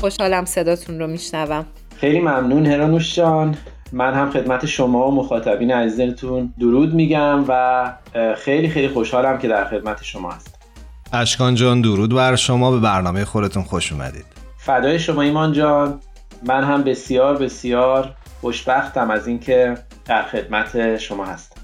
خوشحالم 0.00 0.44
صداتون 0.44 0.98
رو 0.98 1.06
میشنوم. 1.06 1.66
خیلی 1.96 2.20
ممنون 2.20 2.66
هرانوش 2.66 3.16
جان. 3.16 3.56
من 3.92 4.14
هم 4.14 4.30
خدمت 4.30 4.66
شما 4.66 5.08
و 5.08 5.14
مخاطبین 5.14 5.70
عزیزتون 5.70 6.54
درود 6.60 6.94
میگم 6.94 7.44
و 7.48 7.92
خیلی 8.36 8.68
خیلی 8.68 8.88
خوشحالم 8.88 9.38
که 9.38 9.48
در 9.48 9.64
خدمت 9.64 10.02
شما 10.02 10.30
هست 10.30 10.60
اشکان 11.12 11.54
جان 11.54 11.80
درود 11.80 12.14
بر 12.14 12.36
شما. 12.36 12.70
به 12.70 12.78
برنامه 12.80 13.24
خودتون 13.24 13.62
خوش 13.62 13.92
اومدید. 13.92 14.24
فدای 14.58 14.98
شما 14.98 15.22
ایمان 15.22 15.52
جان. 15.52 16.00
من 16.46 16.64
هم 16.64 16.82
بسیار 16.82 17.36
بسیار 17.36 18.14
خوشبختم 18.40 19.10
از 19.10 19.26
اینکه 19.26 19.74
در 20.04 20.22
خدمت 20.22 20.96
شما 20.96 21.24
هستم. 21.24 21.60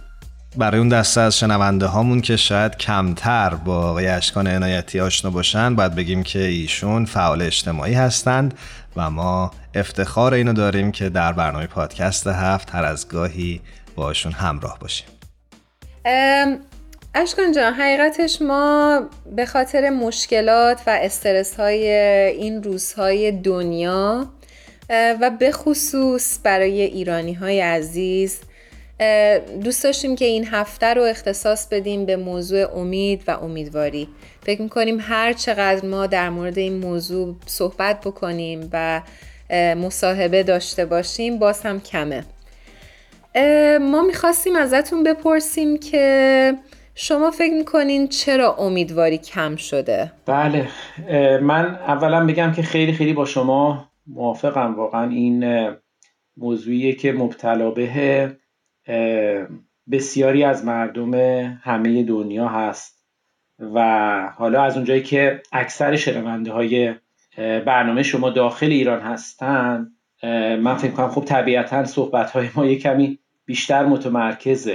برای 0.56 0.78
اون 0.78 0.88
دسته 0.88 1.20
از 1.20 1.38
شنونده 1.38 1.86
هامون 1.86 2.20
که 2.20 2.36
شاید 2.36 2.76
کمتر 2.76 3.54
با 3.54 3.90
آقای 3.90 4.06
اشکان 4.06 4.46
عنایتی 4.46 5.00
آشنا 5.00 5.30
باشن 5.30 5.74
باید 5.74 5.94
بگیم 5.94 6.22
که 6.22 6.38
ایشون 6.38 7.04
فعال 7.04 7.42
اجتماعی 7.42 7.94
هستند 7.94 8.54
و 8.96 9.10
ما 9.10 9.50
افتخار 9.74 10.34
اینو 10.34 10.52
داریم 10.52 10.92
که 10.92 11.08
در 11.08 11.32
برنامه 11.32 11.66
پادکست 11.66 12.26
هفت 12.26 12.74
هر 12.74 12.84
از 12.84 13.08
گاهی 13.08 13.60
باشون 13.96 14.32
همراه 14.32 14.78
باشیم. 14.78 15.06
اشکان 17.14 17.52
جان 17.52 17.74
حقیقتش 17.74 18.42
ما 18.42 19.00
به 19.36 19.46
خاطر 19.46 19.90
مشکلات 19.90 20.80
و 20.86 20.98
استرس 21.02 21.54
های 21.54 21.90
این 22.38 22.62
روزهای 22.62 23.32
دنیا 23.32 24.26
و 24.90 25.30
به 25.38 25.52
خصوص 25.52 26.38
برای 26.42 26.80
ایرانی 26.82 27.32
های 27.32 27.60
عزیز 27.60 28.40
دوست 29.64 29.84
داشتیم 29.84 30.16
که 30.16 30.24
این 30.24 30.46
هفته 30.46 30.94
رو 30.94 31.02
اختصاص 31.02 31.66
بدیم 31.66 32.06
به 32.06 32.16
موضوع 32.16 32.78
امید 32.78 33.22
و 33.26 33.30
امیدواری. 33.30 34.08
فکر 34.46 34.62
می‌کنیم 34.62 34.98
هر 35.00 35.32
چقدر 35.32 35.86
ما 35.86 36.06
در 36.06 36.30
مورد 36.30 36.58
این 36.58 36.78
موضوع 36.78 37.36
صحبت 37.46 38.00
بکنیم 38.00 38.70
و 38.72 39.02
مصاحبه 39.76 40.42
داشته 40.42 40.86
باشیم 40.86 41.38
باز 41.38 41.62
هم 41.62 41.80
کمه. 41.80 42.24
ما 43.80 44.02
می‌خواستیم 44.02 44.56
ازتون 44.56 45.04
بپرسیم 45.04 45.78
که 45.78 46.54
شما 46.94 47.30
فکر 47.30 47.54
می‌کنین 47.54 48.08
چرا 48.08 48.56
امیدواری 48.56 49.18
کم 49.18 49.56
شده؟ 49.56 50.12
بله. 50.26 50.68
من 51.38 51.74
اولا 51.74 52.26
بگم 52.26 52.52
که 52.52 52.62
خیلی 52.62 52.92
خیلی 52.92 53.12
با 53.12 53.24
شما 53.24 53.88
موافقم. 54.06 54.74
واقعا 54.74 55.10
این 55.10 55.70
موضوعیه 56.36 56.92
که 56.92 57.12
مبتلا 57.12 57.70
به 57.70 58.36
بسیاری 59.90 60.44
از 60.44 60.64
مردم 60.64 61.14
همه 61.62 62.02
دنیا 62.02 62.48
هست. 62.48 62.95
و 63.58 63.80
حالا 64.36 64.62
از 64.62 64.76
اونجایی 64.76 65.02
که 65.02 65.42
اکثر 65.52 65.96
شنونده 65.96 66.52
های 66.52 66.94
برنامه 67.36 68.02
شما 68.02 68.30
داخل 68.30 68.66
ایران 68.66 69.00
هستن 69.00 69.92
من 70.62 70.74
فکر 70.74 70.90
کنم 70.90 71.08
خب 71.08 71.24
طبیعتا 71.24 71.84
صحبت 71.84 72.30
های 72.30 72.48
ما 72.54 72.66
یه 72.66 72.78
کمی 72.78 73.18
بیشتر 73.44 73.86
متمرکز 73.86 74.70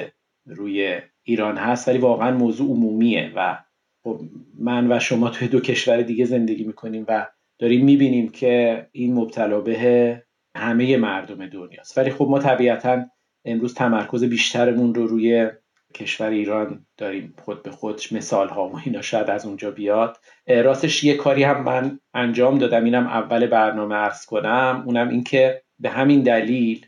روی 0.46 1.00
ایران 1.24 1.58
هست 1.58 1.88
ولی 1.88 1.98
واقعا 1.98 2.32
موضوع 2.32 2.70
عمومیه 2.70 3.32
و 3.36 3.58
خب 4.04 4.20
من 4.60 4.92
و 4.92 5.00
شما 5.00 5.30
توی 5.30 5.48
دو 5.48 5.60
کشور 5.60 6.02
دیگه 6.02 6.26
زندگی 6.26 6.64
می‌کنیم 6.64 7.06
و 7.08 7.28
داریم 7.60 7.86
می‌بینیم 7.86 8.30
که 8.30 8.88
این 8.92 9.14
مبتلا 9.14 9.62
به 9.62 10.24
همه 10.56 10.98
مردم 10.98 11.48
دنیاست. 11.48 11.98
ولی 11.98 12.10
خب 12.10 12.28
ما 12.30 12.40
طبیعتا 12.40 13.06
امروز 13.46 13.74
تمرکز 13.74 14.24
بیشترمون 14.24 14.96
رو 14.96 15.08
روی 15.08 15.50
کشور 15.94 16.30
ایران 16.30 16.86
داریم 16.98 17.34
خود 17.46 17.64
به 17.64 17.72
خود 17.72 18.02
مثال 18.12 18.50
ها 18.50 18.70
و 18.70 18.80
اینا 18.86 19.02
شاید 19.02 19.30
از 19.30 19.46
اونجا 19.46 19.72
بیاد. 19.72 20.18
راستش 20.48 21.04
یه 21.04 21.14
کاری 21.14 21.44
هم 21.44 21.64
من 21.64 22.00
انجام 22.14 22.58
دادم 22.58 22.84
اینم 22.84 23.08
اول 23.08 23.48
برنامه 23.48 23.96
ارز 23.96 24.26
کنم. 24.26 24.84
اونم 24.86 25.10
اینکه 25.10 25.62
به 25.80 25.90
همین 25.90 26.22
دلیل 26.22 26.86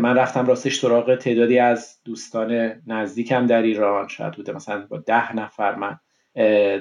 من 0.00 0.16
رفتم 0.16 0.46
راستش 0.46 0.78
سراغ 0.78 1.14
تعدادی 1.14 1.58
از 1.58 1.98
دوستان 2.04 2.82
نزدیکم 2.86 3.46
در 3.46 3.62
ایران. 3.62 4.08
شاید 4.08 4.32
بوده 4.32 4.52
مثلا 4.52 4.86
با 4.86 4.98
ده 4.98 5.36
نفر 5.36 5.74
من 5.74 5.98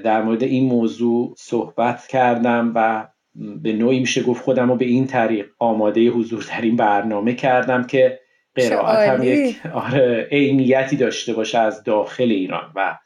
در 0.03 0.21
مورد 0.21 0.43
این 0.43 0.65
موضوع 0.65 1.33
صحبت 1.37 2.07
کردم 2.07 2.71
و 2.75 3.07
به 3.35 3.73
نوعی 3.73 3.99
میشه 3.99 4.23
گفت 4.23 4.43
خودم 4.43 4.69
رو 4.69 4.75
به 4.75 4.85
این 4.85 5.07
طریق 5.07 5.45
آماده 5.59 6.09
حضور 6.09 6.45
در 6.49 6.61
این 6.61 6.75
برنامه 6.75 7.33
کردم 7.33 7.83
که 7.83 8.19
قرائت 8.55 9.09
هم 9.09 9.23
یک 9.23 9.65
آره 9.73 10.27
عینیتی 10.31 10.95
داشته 10.95 11.33
باشه 11.33 11.57
از 11.57 11.83
داخل 11.83 12.23
ایران 12.23 12.71
و 12.75 12.97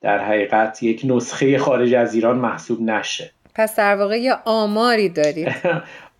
در 0.00 0.18
حقیقت 0.18 0.82
یک 0.82 1.02
نسخه 1.04 1.58
خارج 1.58 1.94
از 1.94 2.14
ایران 2.14 2.38
محسوب 2.38 2.82
نشه. 2.82 3.30
پس 3.54 3.76
در 3.76 3.96
واقع 3.96 4.20
یه 4.20 4.34
آماری 4.44 5.08
دارید. 5.08 5.48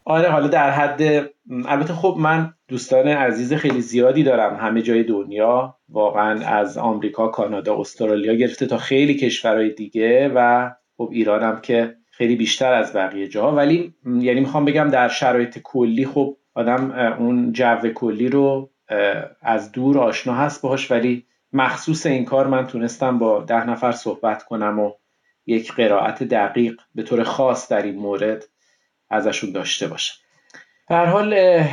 آره 0.04 0.30
حالا 0.30 0.48
در 0.48 0.70
حد 0.70 1.30
البته 1.66 1.92
خب 1.92 2.16
من 2.18 2.54
دوستان 2.68 3.08
عزیز 3.08 3.54
خیلی 3.54 3.80
زیادی 3.80 4.22
دارم. 4.22 4.56
همه 4.56 4.82
جای 4.82 5.02
دنیا 5.02 5.76
واقعا 5.88 6.46
از 6.46 6.78
آمریکا 6.78 7.28
کانادا 7.28 7.80
استرالیا 7.80 8.34
گرفته 8.34 8.66
تا 8.66 8.78
خیلی 8.78 9.14
کشورهای 9.14 9.70
دیگه 9.70 10.32
و 10.34 10.70
خب 10.96 11.08
ایرانم 11.12 11.60
که 11.60 11.94
خیلی 12.10 12.36
بیشتر 12.36 12.72
از 12.72 12.92
بقیه 12.92 13.28
جاها. 13.28 13.52
ولی 13.52 13.94
یعنی 14.06 14.40
می‌خوام 14.40 14.64
بگم 14.64 14.88
در 14.88 15.08
شرایط 15.08 15.58
کلی 15.62 16.06
خب 16.06 16.36
آدم 16.54 16.90
اون 17.18 17.52
جو 17.52 17.92
کلی 17.94 18.28
رو 18.28 18.70
از 19.42 19.72
دور 19.72 19.98
آشنا 19.98 20.34
هست 20.34 20.62
باهاش 20.62 20.90
ولی 20.90 21.26
مخصوص 21.52 22.06
این 22.06 22.24
کار 22.24 22.46
من 22.46 22.66
تونستم 22.66 23.18
با 23.18 23.40
ده 23.40 23.66
نفر 23.66 23.92
صحبت 23.92 24.44
کنم 24.44 24.80
و 24.80 24.92
یک 25.46 25.72
قرائت 25.72 26.22
دقیق 26.22 26.80
به 26.94 27.02
طور 27.02 27.22
خاص 27.22 27.68
در 27.68 27.82
این 27.82 27.98
مورد 27.98 28.44
ازشون 29.10 29.52
داشته 29.52 29.88
باشم. 29.88 30.14
در 30.88 31.06
حال 31.06 31.64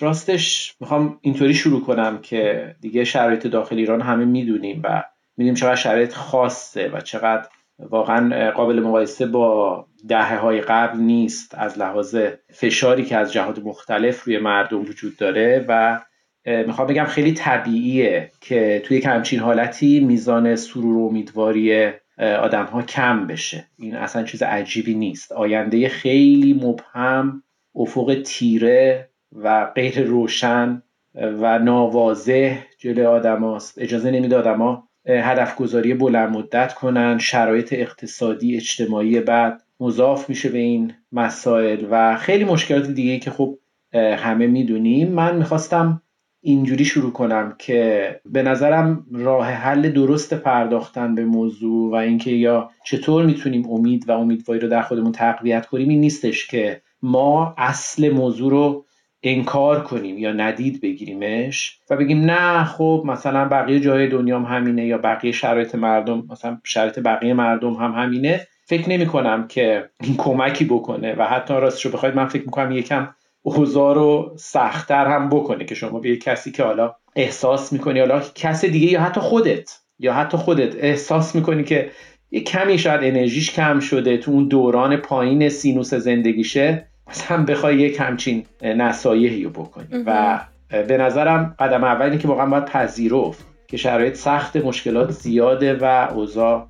راستش 0.00 0.74
می‌خوام 0.80 1.18
اینطوری 1.20 1.54
شروع 1.54 1.84
کنم 1.84 2.18
که 2.18 2.74
دیگه 2.80 3.04
شرایط 3.04 3.46
داخل 3.46 3.76
ایران 3.76 4.00
همه 4.00 4.24
می‌دونیم 4.24 4.80
و 4.84 5.04
می‌دونیم 5.36 5.54
چقدر 5.54 5.74
شرایط 5.74 6.12
خاصه 6.12 6.88
و 6.88 7.00
چقدر 7.00 7.48
واقعا 7.90 8.50
قابل 8.50 8.80
مقایسه 8.80 9.26
با 9.26 9.86
دهه 10.08 10.36
های 10.36 10.60
قبل 10.60 10.98
نیست 10.98 11.54
از 11.54 11.78
لحاظ 11.78 12.16
فشاری 12.52 13.04
که 13.04 13.16
از 13.16 13.32
جهات 13.32 13.58
مختلف 13.58 14.24
روی 14.24 14.38
مردم 14.38 14.80
وجود 14.80 15.16
داره 15.16 15.64
و 15.68 16.00
می‌خوام 16.46 16.88
بگم 16.88 17.04
خیلی 17.04 17.32
طبیعیه 17.32 18.30
که 18.40 18.82
توی 18.84 19.00
همچین 19.00 19.40
حالتی 19.40 20.00
میزان 20.00 20.56
سرور 20.56 20.96
و 20.96 21.06
امیدواری 21.06 21.92
آدم 22.18 22.64
ها 22.64 22.82
کم 22.82 23.26
بشه 23.26 23.66
این 23.78 23.96
اصلا 23.96 24.22
چیز 24.22 24.42
عجیبی 24.42 24.94
نیست 24.94 25.32
آینده 25.32 25.88
خیلی 25.88 26.60
مبهم 26.62 27.42
افق 27.74 28.22
تیره 28.24 29.08
و 29.32 29.66
غیر 29.66 30.02
روشن 30.02 30.82
و 31.14 31.58
ناواضح 31.58 32.58
جلوی 32.78 33.06
آدم 33.06 33.44
هاست. 33.44 33.78
اجازه 33.78 34.10
نمیده 34.10 34.36
آدم 34.36 34.82
هدف 35.06 35.56
گذاری 35.56 35.94
بلند 35.94 36.36
مدت 36.36 36.74
کنن 36.74 37.18
شرایط 37.18 37.72
اقتصادی 37.72 38.56
اجتماعی 38.56 39.20
بعد 39.20 39.62
مضاف 39.80 40.28
میشه 40.28 40.48
به 40.48 40.58
این 40.58 40.92
مسائل 41.12 41.86
و 41.90 42.16
خیلی 42.16 42.44
مشکلات 42.44 42.86
دیگه 42.86 43.18
که 43.18 43.30
خب 43.30 43.58
همه 43.94 44.46
می‌دونیم. 44.46 45.12
من 45.12 45.36
می‌خواستم 45.36 46.02
اینجوری 46.40 46.84
شروع 46.84 47.12
کنم 47.12 47.54
که 47.58 48.20
به 48.26 48.42
نظرم 48.42 49.06
راه 49.12 49.46
حل 49.46 49.90
درست 49.90 50.34
پرداختن 50.34 51.14
به 51.14 51.24
موضوع 51.24 51.92
و 51.92 51.94
اینکه 51.94 52.30
یا 52.30 52.70
چطور 52.84 53.26
می‌تونیم 53.26 53.70
امید 53.70 54.08
و 54.08 54.12
امیدواری 54.12 54.60
رو 54.60 54.68
در 54.68 54.82
خودمون 54.82 55.12
تقویت 55.12 55.66
کنیم 55.66 55.88
این 55.88 56.00
نیستش 56.00 56.46
که 56.46 56.82
ما 57.02 57.54
اصل 57.58 58.10
موضوع 58.10 58.50
رو 58.50 58.84
انکار 59.22 59.82
کنیم 59.82 60.18
یا 60.18 60.32
ندید 60.32 60.80
بگیریمش 60.80 61.78
و 61.90 61.96
بگیم 61.96 62.24
نه 62.24 62.64
خب 62.64 63.02
مثلا 63.06 63.44
بقیه 63.44 63.80
جای 63.80 64.08
دنیا 64.08 64.38
هم 64.40 64.56
همینه 64.56 64.86
یا 64.86 64.98
بقیه 64.98 65.32
شرایط 65.32 65.74
مردم 65.74 66.26
مثلا 66.30 66.58
شرایط 66.64 66.98
بقیه 66.98 67.34
مردم 67.34 67.72
هم 67.72 67.92
همینه. 67.92 68.46
فکر 68.64 68.88
نمی 68.88 69.06
کنم 69.06 69.48
که 69.48 69.90
این 70.02 70.16
کمکی 70.16 70.64
بکنه 70.64 71.14
و 71.14 71.22
حتی 71.22 71.54
راستش 71.54 71.86
رو 71.86 71.92
بخواید 71.92 72.16
من 72.16 72.26
فکر 72.26 72.44
می‌کنم 72.44 72.72
یکم 72.72 73.08
اوضاع 73.42 73.94
رو 73.94 74.32
سختتر 74.36 75.06
هم 75.06 75.28
بکنه 75.28 75.64
که 75.64 75.74
شما 75.74 76.00
به 76.00 76.10
یک 76.10 76.24
کسی 76.24 76.50
که 76.50 76.62
حالا 76.62 76.94
احساس 77.16 77.72
می‌کنی 77.72 78.00
حالا 78.00 78.22
کس 78.34 78.64
دیگه 78.64 78.86
یا 78.86 79.00
حتی 79.00 79.20
خودت 79.20 79.78
یا 79.98 80.14
حتی 80.14 80.36
خودت 80.36 80.74
احساس 80.76 81.34
می‌کنی 81.34 81.64
که 81.64 81.90
یه 82.30 82.40
کمی 82.40 82.78
شاید 82.78 83.00
انرژیش 83.04 83.50
کم 83.50 83.80
شده 83.80 84.16
تو 84.16 84.30
اون 84.30 84.48
دوران 84.48 84.96
پایین 84.96 85.48
سینوس 85.48 85.94
زندگیشه. 85.94 86.88
مثلا 87.12 87.44
بخوای 87.44 87.76
یک 87.76 88.00
همچین 88.00 88.46
نصایحی 88.62 89.44
رو 89.44 89.50
بکنی. 89.50 90.02
و 90.06 90.40
به 90.70 90.96
نظرم 90.96 91.54
قدم 91.58 91.84
اولی 91.84 92.18
که 92.18 92.28
واقعا 92.28 92.46
باید 92.46 92.64
پذیرفت 92.64 93.44
که 93.68 93.76
شرایط 93.76 94.14
سخت 94.16 94.56
مشکلات 94.56 95.10
زیاده 95.10 95.74
و 95.74 96.08
اوضاع 96.14 96.66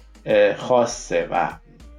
خاصه 0.56 1.28
و 1.30 1.48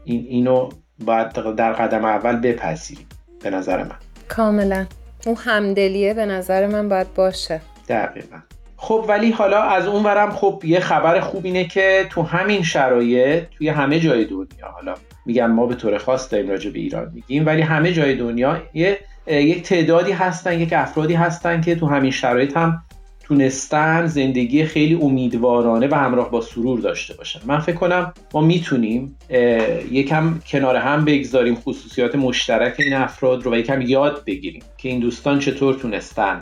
این 0.05 0.25
اینو 0.29 0.69
باید 0.99 1.29
در 1.29 1.73
قدم 1.73 2.05
اول 2.05 2.35
بپذیریم 2.35 3.05
به 3.43 3.49
نظر 3.49 3.83
من. 3.83 3.95
کاملا. 4.27 4.85
اون 5.25 5.35
همدلیه 5.35 6.13
به 6.13 6.25
نظر 6.25 6.67
من 6.67 6.89
باید 6.89 7.13
باشه. 7.13 7.61
دقیقا. 7.89 8.37
خب 8.83 9.05
ولی 9.07 9.31
حالا 9.31 9.61
از 9.61 9.87
اون 9.87 10.03
ورم 10.03 10.31
خب 10.31 10.61
یه 10.65 10.79
خبر 10.79 11.19
خوب 11.19 11.45
اینه 11.45 11.65
که 11.65 12.07
تو 12.09 12.21
همین 12.21 12.63
شرایط 12.63 13.43
توی 13.57 13.69
همه 13.69 13.99
جای 13.99 14.25
دنیا 14.25 14.67
حالا 14.73 14.93
میگم 15.25 15.51
ما 15.51 15.65
به 15.65 15.75
طور 15.75 15.97
خاص 15.97 16.31
داریم 16.31 16.49
راجع 16.49 16.71
به 16.71 16.79
ایران 16.79 17.11
میگیم 17.13 17.45
ولی 17.45 17.61
همه 17.61 17.93
جای 17.93 18.15
دنیا 18.15 18.61
یه 18.73 18.99
یک 19.27 19.63
تعدادی 19.63 20.11
هستن 20.11 20.59
یک 20.59 20.73
افرادی 20.73 21.13
هستن 21.13 21.61
که 21.61 21.75
تو 21.75 21.87
همین 21.87 22.11
شرایط 22.11 22.57
هم 22.57 22.83
تونستن 23.23 24.05
زندگی 24.05 24.65
خیلی 24.65 24.95
امیدوارانه 24.95 25.87
و 25.87 25.95
همراه 25.95 26.31
با 26.31 26.41
سرور 26.41 26.79
داشته 26.79 27.13
باشن. 27.13 27.39
من 27.45 27.59
فکر 27.59 27.75
کنم 27.75 28.13
ما 28.33 28.41
می‌تونیم 28.41 29.17
یکم 29.91 30.39
کنار 30.47 30.75
هم 30.75 31.05
بگذاریم 31.05 31.55
خصوصیات 31.55 32.15
مشترک 32.15 32.75
این 32.79 32.93
افراد 32.93 33.43
رو 33.43 33.53
و 33.53 33.55
یکم 33.55 33.81
یاد 33.81 34.23
بگیریم 34.25 34.63
که 34.77 34.89
این 34.89 34.99
دوستان 34.99 35.39
چطور 35.39 35.73
تونستن 35.73 36.39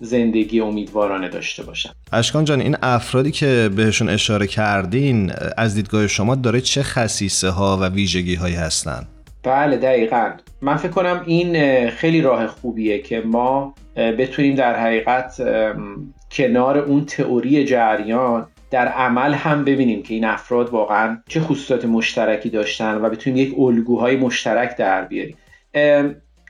زندگی 0.00 0.60
امیدوارانه 0.60 1.28
داشته 1.28 1.62
باشن 1.62 1.90
اشکان 2.12 2.44
جان 2.44 2.60
این 2.60 2.76
افرادی 2.82 3.30
که 3.30 3.70
بهشون 3.76 4.08
اشاره 4.08 4.46
کردین 4.46 5.32
از 5.56 5.74
دیدگاه 5.74 6.06
شما 6.06 6.34
داره 6.34 6.60
چه 6.60 6.82
خصیصه 6.82 7.48
ها 7.48 7.78
و 7.80 7.88
ویژگی 7.88 8.34
هایی 8.34 8.54
هستن؟ 8.54 9.06
بله 9.42 9.76
دقیقا. 9.76 10.30
من 10.60 10.76
فکر 10.76 10.90
کنم 10.90 11.22
این 11.26 11.90
خیلی 11.90 12.20
راه 12.20 12.46
خوبیه 12.46 12.98
که 12.98 13.20
ما 13.20 13.74
بتونیم 13.96 14.54
در 14.54 14.80
حقیقت 14.80 15.40
کنار 16.30 16.78
اون 16.78 17.04
تئوری 17.04 17.64
جریان 17.64 18.46
در 18.70 18.88
عمل 18.88 19.34
هم 19.34 19.64
ببینیم 19.64 20.02
که 20.02 20.14
این 20.14 20.24
افراد 20.24 20.68
واقعا 20.70 21.18
چه 21.28 21.40
خصوصات 21.40 21.84
مشترکی 21.84 22.50
داشتن 22.50 22.94
و 22.94 23.08
بتونیم 23.08 23.36
یک 23.36 23.54
الگوهای 23.58 24.16
مشترک 24.16 24.76
در 24.76 25.04
بیاریم. 25.04 25.36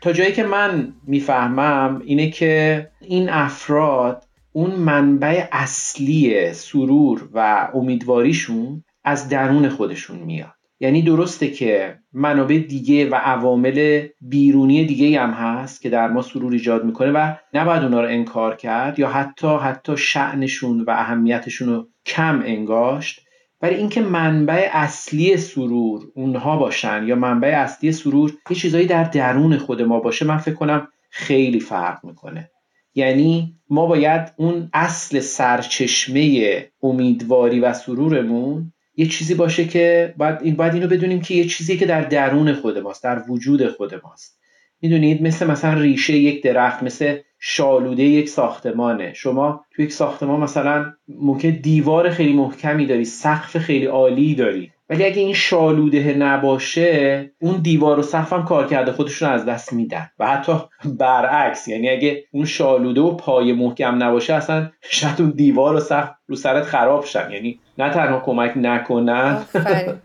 تا 0.05 0.13
جایی 0.13 0.33
که 0.33 0.43
من 0.43 0.93
می‌فهمم 1.07 2.03
اینه 2.05 2.31
که 2.31 2.87
این 3.01 3.29
افراد 3.29 4.25
اون 4.53 4.71
منبع 4.71 5.49
اصلی 5.53 6.53
سرور 6.53 7.29
و 7.35 7.69
امیدواریشون 7.75 8.85
از 9.05 9.29
درون 9.29 9.69
خودشون 9.69 10.19
میاد. 10.19 10.55
یعنی 10.81 11.03
درسته 11.03 11.51
که 11.51 11.99
منابع 12.13 12.59
دیگه 12.59 13.09
و 13.09 13.15
عوامل 13.15 14.07
بیرونی 14.21 14.85
دیگه 14.85 15.21
هم 15.21 15.31
هست 15.31 15.81
که 15.81 15.91
در 15.91 16.09
ما 16.09 16.23
سرور 16.23 16.53
ایجاد 16.53 16.85
می‌کنه 16.85 17.11
و 17.11 17.35
نباید 17.55 17.83
اونا 17.83 18.01
رو 18.01 18.09
انکار 18.09 18.57
کرد 18.57 18.99
یا 18.99 19.09
حتی 19.09 19.57
حتی 19.57 19.97
شعنشون 19.97 20.81
و 20.81 20.91
اهمیتشون 20.91 21.69
رو 21.69 21.89
کم 22.07 22.43
انگاشت. 22.45 23.24
ولی 23.65 23.75
اینکه 23.75 24.01
منبع 24.01 24.69
اصلی 24.73 25.37
سرور 25.37 26.03
اونها 26.15 26.57
باشن 26.57 27.05
یا 27.07 27.15
منبع 27.15 27.49
اصلی 27.49 27.93
سرور 27.93 28.33
یه 28.51 28.57
چیزایی 28.57 28.87
در 28.87 29.05
درون 29.05 29.59
خود 29.59 29.83
ما 29.83 30.01
باشه 30.01 30.25
من 30.25 30.39
فکر 30.39 30.55
کنم 30.55 30.89
خیلی 31.11 31.61
فرق 31.61 32.05
می‌کنه. 32.05 32.51
یعنی 32.95 33.57
ما 33.71 33.87
باید 33.87 34.33
اون 34.37 34.71
اصل 34.73 35.21
سرچشمه 35.21 36.67
امیدواری 36.83 37.61
و 37.61 37.73
سرورمون 37.73 38.73
یه 38.97 39.07
چیزی 39.07 39.35
باشه 39.35 39.65
که 39.65 40.15
باید, 40.17 40.39
این 40.43 40.57
باید 40.57 40.75
اینو 40.75 40.89
بدونیم 40.89 41.21
که 41.21 41.35
یه 41.35 41.45
چیزی 41.45 41.77
که 41.77 41.87
در 41.87 42.01
درون 42.01 42.53
خود 42.53 42.79
ماست 42.79 43.05
در 43.05 43.23
وجود 43.29 43.69
خود 43.69 43.95
ماست. 44.05 44.39
می‌دونید؟ 44.81 45.23
مثل 45.23 45.47
مثلا 45.47 45.81
ریشه 45.81 46.13
یک 46.13 46.43
درخت 46.43 46.83
مثل 46.83 47.19
شالوده 47.47 48.03
یک 48.03 48.29
ساختمانه. 48.29 49.13
شما 49.13 49.65
تو 49.71 49.83
یک 49.83 49.93
ساختمان 49.93 50.41
مثلا 50.41 50.93
ممکن 51.09 51.51
دیوار 51.51 52.11
خیلی 52.11 52.33
محکمی 52.33 52.87
داری 52.87 53.05
سقف 53.05 53.59
خیلی 53.59 53.87
عالی 53.87 54.35
داری. 54.35 54.73
ولی 54.95 55.05
اگه 55.05 55.23
این 55.23 55.35
شالوده 55.35 56.15
نباشه 56.15 57.31
اون 57.41 57.61
دیوار 57.63 57.99
و 57.99 58.03
سقف 58.03 58.33
هم 58.33 58.45
کار 58.45 58.67
کرده 58.67 58.93
خودشون 58.93 59.29
از 59.29 59.45
دست 59.45 59.73
میدن. 59.73 60.11
و 60.19 60.27
حتی 60.27 60.53
برعکس 60.85 61.69
یعنی 61.69 61.89
اگه 61.89 62.25
اون 62.33 62.45
شالوده 62.45 63.01
و 63.01 63.17
پای 63.17 63.53
محکم 63.53 64.03
نباشه 64.03 64.35
اصلا 64.35 64.71
شاید 64.83 65.21
اون 65.21 65.31
دیوار 65.31 65.75
و 65.77 65.81
سقف 65.81 66.15
رو 66.27 66.37
سرت 66.37 66.65
خراب 66.65 67.05
شن. 67.05 67.31
یعنی 67.31 67.61
نه 67.79 67.91
تنها 67.91 68.21
کمک 68.21 68.53
نکنن. 68.57 69.45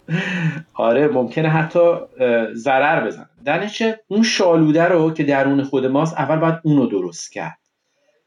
آره 0.73 1.08
ممکنه 1.08 1.49
حتی 1.49 1.93
ضرر 2.54 3.08
بزن 3.08 3.30
در 3.45 3.69
اون 4.08 4.23
شالوده 4.23 4.84
رو 4.84 5.13
که 5.13 5.23
درون 5.23 5.63
خود 5.63 5.86
ماست 5.86 6.17
اول 6.17 6.36
باید 6.36 6.56
اونو 6.63 6.86
درست 6.86 7.32
کرد. 7.32 7.58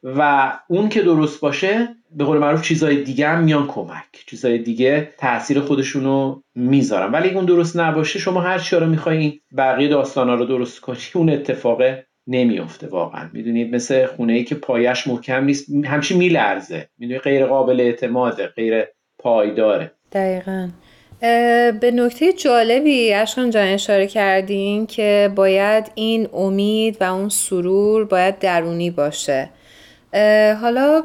و 0.03 0.53
اون 0.69 0.89
که 0.89 1.03
درست 1.03 1.41
باشه 1.41 1.89
به 2.11 2.25
قول 2.25 2.39
معروف 2.39 2.63
چیزهای 2.63 3.03
دیگه 3.03 3.29
هم 3.29 3.45
میان 3.45 3.67
کمک. 3.67 4.05
چیزهای 4.27 4.59
دیگه 4.59 5.13
تاثیر 5.19 5.61
خودشونو 5.61 6.41
می‌ذارن. 6.55 7.13
ولی 7.13 7.31
اون 7.31 7.45
درست 7.45 7.77
نباشه 7.77 8.19
شما 8.19 8.41
هر 8.41 8.59
چی 8.59 8.77
رو 8.77 8.87
می‌خواین 8.87 9.41
بقیه 9.57 9.89
داستانا 9.89 10.35
رو 10.35 10.45
درست 10.45 10.81
کنی 10.81 10.99
اون 11.15 11.31
اتفاق 11.31 11.83
نمیافته 12.27 12.87
واقعا. 12.87 13.31
می‌دونید 13.33 13.75
مثل 13.75 14.07
خونه 14.07 14.33
ای 14.33 14.45
که 14.45 14.55
پایش 14.55 15.07
محکم 15.07 15.45
نیست 15.45 15.67
همچی 15.85 16.17
میلرزه. 16.19 16.89
می‌دونید 16.99 17.23
غیر 17.23 17.47
قابل 17.47 17.81
اعتماده 17.81 18.47
غیر 18.47 18.85
پایداره. 19.19 19.93
دقیقا. 20.13 20.69
به 21.81 21.91
نکته 21.95 22.33
جالبی 22.33 23.13
اشکان 23.13 23.51
جان 23.51 23.67
اشاره 23.67 24.07
کردین 24.07 24.87
که 24.87 25.31
باید 25.35 25.93
این 25.95 26.29
امید 26.35 26.97
و 27.01 27.05
اون 27.05 27.29
سرور 27.29 28.05
باید 28.05 28.39
درونی 28.39 28.91
باشه. 28.91 29.49
حالا 30.61 31.03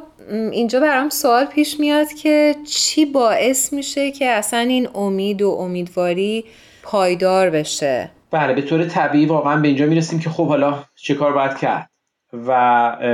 اینجا 0.52 0.80
برام 0.80 1.10
سوال 1.10 1.46
پیش 1.46 1.80
میاد 1.80 2.08
که 2.08 2.56
چی 2.66 3.06
باعث 3.06 3.74
میشه 3.74 4.12
که 4.12 4.30
اصلا 4.30 4.60
این 4.60 4.88
امید 4.96 5.42
و 5.42 5.50
امیدواری 5.50 6.46
پایدار 6.84 7.50
بشه؟ 7.50 8.12
بله 8.32 8.54
به 8.54 8.62
طور 8.62 8.86
طبیعی 8.86 9.26
واقعا 9.26 9.62
به 9.62 9.68
اینجا 9.68 9.86
می‌رسیم 9.86 10.20
که 10.20 10.30
خب 10.30 10.48
حالا 10.48 10.84
چه 10.96 11.16
کار 11.16 11.34
باید 11.34 11.58
کرد؟ 11.58 11.90
و 12.34 12.52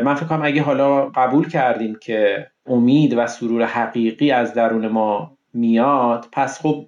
من 0.05 0.15
فکر 0.15 0.25
کنم 0.25 0.43
اگه 0.43 0.61
حالا 0.61 1.05
قبول 1.05 1.49
کردیم 1.49 1.97
که 2.01 2.47
امید 2.65 3.13
و 3.17 3.27
سرور 3.27 3.65
حقیقی 3.65 4.31
از 4.31 4.53
درون 4.53 4.87
ما 4.87 5.32
میاد 5.53 6.27
پس 6.31 6.61
خب 6.61 6.85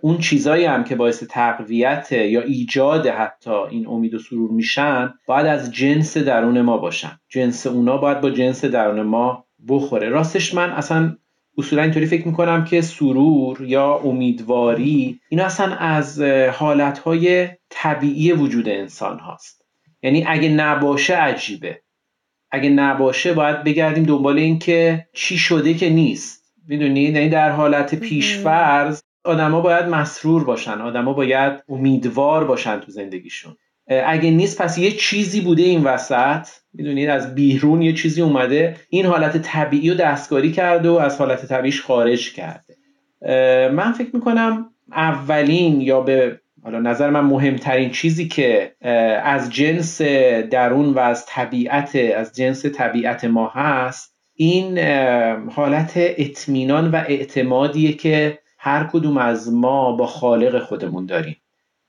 اون 0.00 0.18
چیزایی 0.18 0.64
هم 0.64 0.84
که 0.84 0.96
باعث 0.96 1.24
تقویت 1.30 2.12
یا 2.12 2.40
ایجاد 2.40 3.06
حتی 3.06 3.50
این 3.50 3.86
امید 3.86 4.14
و 4.14 4.18
سرور 4.18 4.50
میشن 4.50 5.14
باید 5.26 5.46
از 5.46 5.72
جنس 5.72 6.16
درون 6.16 6.60
ما 6.60 6.78
باشن. 6.78 7.20
جنس 7.28 7.66
اونا 7.66 7.96
باید 7.96 8.20
با 8.20 8.30
جنس 8.30 8.64
درون 8.64 9.02
ما 9.02 9.44
بخوره. 9.68 10.08
راستش 10.08 10.54
من 10.54 10.70
اصلا 10.70 11.16
اصولا 11.58 11.82
اینطوری 11.82 12.06
فکر 12.06 12.28
می‌کنم 12.28 12.64
که 12.64 12.80
سرور 12.80 13.60
یا 13.60 13.94
امیدواری 13.94 15.20
اینا 15.28 15.44
اصلا 15.44 15.74
از 15.74 16.20
حالتهای 16.52 17.48
طبیعی 17.70 18.32
وجود 18.32 18.68
انسان 18.68 19.18
هاست. 19.18 19.64
یعنی 20.02 20.24
اگه 20.26 20.48
نباشه 20.48 21.16
عجیبه. 21.16 21.82
اگه 22.50 22.68
نباشه 22.68 23.32
باید 23.32 23.64
بگردیم 23.64 24.04
دنبال 24.04 24.38
این 24.38 24.58
که 24.58 25.06
چی 25.12 25.38
شده 25.38 25.74
که 25.74 25.90
نیست. 25.90 26.37
می‌دونید 26.68 27.14
یعنی 27.14 27.28
در 27.28 27.50
حالت 27.50 27.94
پیشفرض 27.94 29.02
آدما 29.24 29.60
باید 29.60 29.86
مسرور 29.86 30.44
باشن. 30.44 30.80
آدما 30.80 31.12
باید 31.12 31.52
امیدوار 31.68 32.44
باشن 32.44 32.80
تو 32.80 32.92
زندگیشون. 32.92 33.56
اگه 34.06 34.30
نیست 34.30 34.62
پس 34.62 34.78
یه 34.78 34.90
چیزی 34.90 35.40
بوده 35.40 35.62
این 35.62 35.84
وسط. 35.84 36.48
می‌دونید 36.72 37.08
از 37.08 37.34
بیرون 37.34 37.82
یه 37.82 37.92
چیزی 37.92 38.22
اومده. 38.22 38.76
این 38.90 39.06
حالت 39.06 39.42
طبیعی 39.42 39.90
رو 39.90 39.96
دستکاری 39.96 40.52
کرده 40.52 40.88
و 40.88 40.92
از 40.92 41.18
حالت 41.18 41.46
طبیعیش 41.46 41.82
خارج 41.82 42.32
کرده. 42.32 42.76
من 43.68 43.92
فکر 43.92 44.10
می‌کنم 44.12 44.70
اولین 44.92 45.80
یا 45.80 46.00
به 46.00 46.40
حالا 46.64 46.80
نظر 46.80 47.10
من 47.10 47.20
مهمترین 47.20 47.90
چیزی 47.90 48.28
که 48.28 48.74
از 49.24 49.52
جنس 49.52 50.02
درون 50.50 50.94
و 50.94 50.98
از 50.98 51.26
طبیعت 51.26 51.96
از 52.16 52.36
جنس 52.36 52.66
طبیعت 52.66 53.24
ما 53.24 53.48
هست 53.54 54.17
این 54.40 54.78
حالت 55.50 55.92
اطمینان 55.96 56.90
و 56.90 56.96
اعتمادیه 56.96 57.92
که 57.92 58.38
هر 58.58 58.84
کدوم 58.84 59.16
از 59.16 59.52
ما 59.52 59.92
با 59.92 60.06
خالق 60.06 60.62
خودمون 60.62 61.06
داریم. 61.06 61.36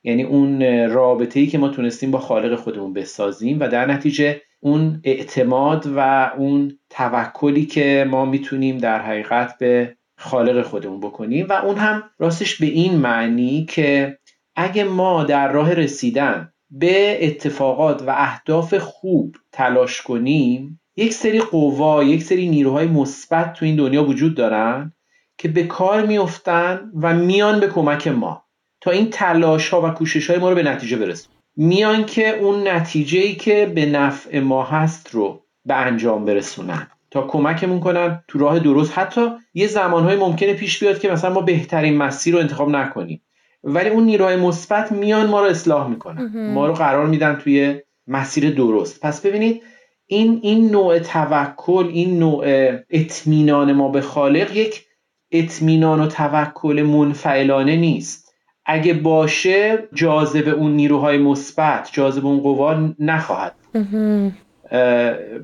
یعنی 0.02 0.22
اون 0.22 0.62
رابطه 0.88 1.40
ای 1.40 1.46
که 1.46 1.58
ما 1.58 1.68
تونستیم 1.68 2.10
با 2.10 2.18
خالق 2.18 2.54
خودمون 2.58 2.92
بسازیم 2.92 3.60
و 3.60 3.68
در 3.68 3.86
نتیجه 3.86 4.42
اون 4.60 5.00
اعتماد 5.04 5.86
و 5.96 6.30
اون 6.38 6.78
توکلی 6.90 7.66
که 7.66 8.06
ما 8.10 8.24
می‌تونیم 8.24 8.78
در 8.78 9.02
حقیقت 9.02 9.58
به 9.58 9.96
خالق 10.16 10.62
خودمون 10.62 11.00
بکنیم 11.00 11.46
و 11.48 11.52
اون 11.52 11.76
هم 11.76 12.02
راستش 12.18 12.60
به 12.60 12.66
این 12.66 12.96
معنی 12.96 13.64
که 13.64 14.18
اگه 14.56 14.84
ما 14.84 15.24
در 15.24 15.52
راه 15.52 15.74
رسیدن 15.74 16.52
به 16.70 17.26
اتفاقات 17.26 18.02
و 18.02 18.10
اهداف 18.10 18.74
خوب 18.74 19.36
تلاش 19.52 20.02
کنیم 20.02 20.79
یک 21.00 21.14
سری 21.14 21.40
قوا 21.40 22.04
یک 22.04 22.22
سری 22.22 22.48
نیروهای 22.48 22.86
مثبت 22.86 23.52
تو 23.52 23.64
این 23.64 23.76
دنیا 23.76 24.04
وجود 24.04 24.34
دارن 24.34 24.92
که 25.38 25.48
به 25.48 25.62
کار 25.62 26.06
میفتن 26.06 26.90
و 27.02 27.14
میان 27.14 27.60
به 27.60 27.66
کمک 27.66 28.08
ما. 28.08 28.44
تا 28.80 28.90
این 28.90 29.10
تلاش 29.10 29.68
ها 29.68 29.88
و 29.88 29.90
کوشش 29.90 30.30
های 30.30 30.38
ما 30.38 30.48
رو 30.48 30.54
به 30.54 30.62
نتیجه 30.62 30.96
برسون 30.96 31.32
میان 31.56 32.04
که 32.04 32.38
اون 32.38 32.68
نتیجه 32.68 33.20
ای 33.20 33.34
که 33.34 33.72
به 33.74 33.86
نفع 33.86 34.40
ما 34.40 34.62
هست 34.62 35.14
رو 35.14 35.42
به 35.64 35.74
انجام 35.74 36.24
برسونن. 36.24 36.86
تا 37.10 37.22
کمکمون 37.22 37.80
کنن 37.80 38.24
تو 38.28 38.38
راه 38.38 38.58
درست. 38.58 38.98
حتی 38.98 39.30
یه 39.54 39.66
زمانهای 39.66 40.16
ممکنه 40.16 40.54
پیش 40.54 40.78
بیاد 40.78 40.98
که 40.98 41.10
مثلا 41.10 41.32
ما 41.32 41.40
بهترین 41.40 41.96
مسیر 41.96 42.34
رو 42.34 42.40
انتخاب 42.40 42.70
نکنیم. 42.70 43.22
ولی 43.64 43.90
اون 43.90 44.04
نیروهای 44.04 44.36
مثبت 44.36 44.92
میان 44.92 45.26
ما 45.26 45.40
رو 45.40 45.46
اصلاح 45.46 45.88
می‌کنن. 45.88 46.52
ما 46.52 46.66
رو 46.66 46.72
قرار 46.72 47.06
میدن 47.06 47.34
توی 47.34 47.80
مسیر 48.06 48.50
درست. 48.50 49.00
پس 49.00 49.20
ببینید 49.20 49.62
این 50.12 50.40
این 50.42 50.70
نوع 50.70 50.98
توکل 50.98 51.86
این 51.92 52.18
نوع 52.18 52.44
اطمینان 52.90 53.72
ما 53.72 53.88
به 53.88 54.00
خالق 54.00 54.56
یک 54.56 54.86
اطمینان 55.30 56.00
و 56.00 56.06
توکل 56.06 56.82
منفعلانه 56.82 57.76
نیست. 57.76 58.34
اگه 58.66 58.94
باشه 58.94 59.88
جاذب 59.94 60.48
اون 60.48 60.72
نیروهای 60.72 61.18
مثبت 61.18 61.90
جاذب 61.92 62.26
اون 62.26 62.40
قوا 62.40 62.88
نخواهد. 62.98 63.54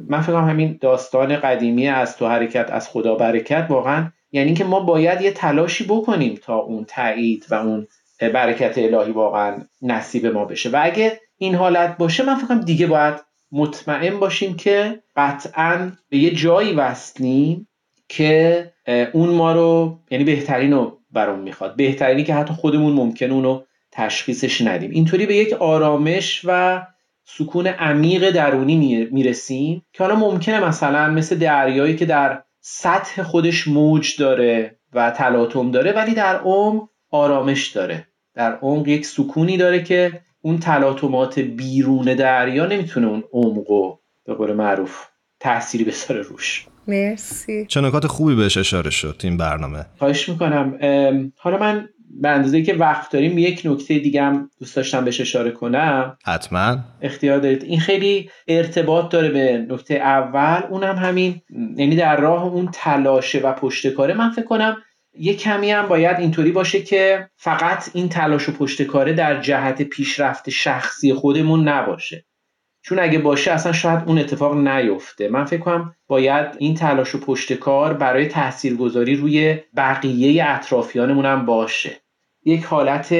من 0.09 0.21
فکر 0.21 0.37
همین 0.37 0.79
داستان 0.81 1.37
قدیمی 1.37 1.89
از 1.89 2.17
تو 2.17 2.27
حرکت 2.27 2.71
از 2.71 2.89
خدا 2.89 3.15
برکت 3.15 3.67
واقعا 3.69 4.13
یعنی 4.33 4.55
که 4.55 4.65
ما 4.65 4.81
باید 4.81 5.21
یه 5.21 5.31
تلاشی 5.31 5.85
بکنیم 5.85 6.39
تا 6.43 6.57
اون 6.57 6.85
تایید 6.85 7.47
و 7.51 7.55
اون 7.55 7.87
برکت 8.21 8.79
الهی 8.79 9.13
واقعا 9.13 9.59
نصیب 9.83 10.27
ما 10.27 10.45
بشه. 10.45 10.71
و 10.71 10.81
اگه 10.83 11.21
این 11.39 11.55
حالت 11.55 11.97
باشه 11.97 12.25
من 12.25 12.35
فکرم 12.35 12.61
دیگه 12.61 12.87
باید 12.87 13.26
مطمئن 13.53 14.19
باشیم 14.19 14.57
که 14.57 15.03
قطعا 15.17 15.93
به 16.09 16.19
یه 16.19 16.31
جایی 16.31 16.73
وصلیم 16.73 17.69
که 18.09 18.73
اون 19.13 19.29
ما 19.29 19.53
رو 19.53 19.99
یعنی 20.11 20.25
بهترین 20.25 20.73
رو 20.73 20.99
برام 21.11 21.39
می‌خواد. 21.39 21.77
بهترینی 21.77 22.25
که 22.25 22.35
حتی 22.35 22.55
خودمون 22.55 22.93
ممکن 22.93 23.31
اونو 23.31 23.63
تشخیصش 23.93 24.61
ندیم. 24.61 24.91
اینطوری 24.91 25.27
به 25.27 25.37
یک 25.37 25.53
آرامش 25.53 26.43
و 26.45 26.83
سکون 27.25 27.67
عمیق 27.67 28.31
درونی 28.31 29.09
می‌رسیم 29.11 29.83
که 29.93 30.05
حالا 30.05 30.17
ممکنه 30.17 30.65
مثلا 30.65 31.11
مثل 31.11 31.37
دریایی 31.37 31.97
که 31.97 32.07
در 32.07 32.43
سطح 32.61 33.23
خودش 33.23 33.69
موج 33.69 34.17
داره 34.19 34.79
و 34.93 35.11
تلاطم 35.11 35.71
داره 35.71 35.93
ولی 35.93 36.15
در 36.15 36.37
عمق 36.37 36.89
آرامش 37.11 37.69
داره. 37.69 38.07
در 38.35 38.59
عمق 38.63 38.89
یک 38.89 39.07
سکونی 39.07 39.57
داره 39.57 39.83
که 39.83 40.21
اون 40.41 40.59
تلاطمات 40.59 41.39
بیرون 41.39 42.15
دریا 42.15 42.67
نمی‌تونه 42.67 43.07
اون 43.07 43.25
عمقو 43.33 43.97
به 44.27 44.35
قول 44.35 44.53
معروف 44.53 45.05
تأثیری 45.41 45.85
بذاره 45.85 46.23
روش. 46.23 46.67
مرسی. 46.89 47.67
چه 47.67 47.81
نکات 47.81 48.07
خوبی 48.07 48.35
بهش 48.35 48.57
اشاره 48.57 48.91
شد 48.91 49.21
این 49.25 49.37
برنامه؟ 49.37 49.87
خواهش 49.99 50.29
می‌کنم. 50.29 50.79
حالا 51.37 51.59
من 51.59 51.89
به 52.21 52.29
اندازه 52.29 52.63
که 52.63 52.75
وقت 52.75 53.13
داریم 53.13 53.39
یک 53.39 53.63
نکته 53.65 53.99
دیگه 53.99 54.23
هم 54.23 54.51
دوست 54.59 54.77
داشتم 54.77 55.05
بهش 55.05 55.21
اشاره 55.21 55.51
کنم. 55.51 56.19
حتما. 56.25 56.79
اختیار 57.03 57.39
دارید. 57.39 57.65
این 57.65 57.81
خیلی 57.81 58.31
ارتباط 58.49 59.13
داره 59.13 59.29
به 59.29 59.67
نکته 59.71 59.95
اول. 59.95 60.63
اونم 60.71 60.97
همین 60.97 61.41
یعنی 61.77 61.97
در 61.97 62.21
راه 62.21 62.45
اون 62.45 62.69
تلاشه 62.73 63.41
و 63.41 63.53
پشتکاره. 63.53 64.15
من 64.15 64.31
فکر 64.31 64.45
کنم 64.45 64.77
یه 65.19 65.35
کمی 65.35 65.71
هم 65.71 65.87
باید 65.89 66.19
اینطوری 66.19 66.53
باشه 66.53 66.83
که 66.83 67.31
فقط 67.37 67.91
این 67.95 68.09
تلاش 68.09 68.49
و 68.49 68.53
پشتکاره 68.53 69.13
در 69.13 69.41
جهت 69.41 69.83
پیشرفت 69.83 70.51
شخصی 70.51 71.15
خودمون 71.15 71.69
نباشه. 71.69 72.27
چون 72.83 72.99
اگه 72.99 73.19
باشه 73.19 73.53
اصلا 73.53 73.73
شاید 73.73 74.03
اون 74.07 74.19
اتفاق 74.19 74.57
نیفته. 74.57 75.29
من 75.29 75.45
فکر 75.45 75.61
کنم 75.61 75.95
باید 76.07 76.47
این 76.59 76.75
تلاش 76.75 77.15
و 77.15 77.21
پشتکار 77.21 77.95
برای 77.95 78.27
تاثیرگذاری 78.27 79.17
روی 79.17 79.59
بقیه 79.77 80.45
اطرافیانمون 80.49 81.27
هم 81.27 81.47
باشه. 81.47 82.01
یک 82.45 82.65
حالت 82.65 83.15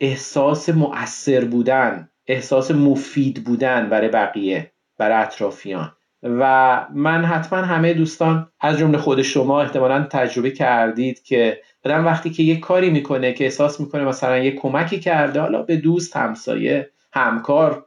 احساس 0.00 0.68
مؤثر 0.68 1.44
بودن 1.44 2.10
احساس 2.26 2.70
مفید 2.70 3.44
بودن 3.44 3.88
برای 3.88 4.08
بقیه 4.08 4.72
برای 4.98 5.22
اطرافیان. 5.22 5.92
و 6.22 6.86
من 6.94 7.24
حتما 7.24 7.58
همه 7.58 7.94
دوستان 7.94 8.48
از 8.60 8.78
جمله 8.78 8.98
خود 8.98 9.22
شما 9.22 9.62
احتمالا 9.62 10.06
تجربه 10.10 10.50
کردید 10.50 11.22
که 11.22 11.60
آدم 11.84 12.06
وقتی 12.06 12.30
که 12.30 12.42
یک 12.42 12.60
کاری 12.60 12.90
می‌کنه 12.90 13.32
که 13.32 13.44
احساس 13.44 13.80
می‌کنه 13.80 14.04
مثلا 14.04 14.38
یک 14.38 14.56
کمکی 14.56 15.00
کرده 15.00 15.40
حالا 15.40 15.62
به 15.62 15.76
دوست 15.76 16.16
همسایه 16.16 16.90
همکار 17.12 17.86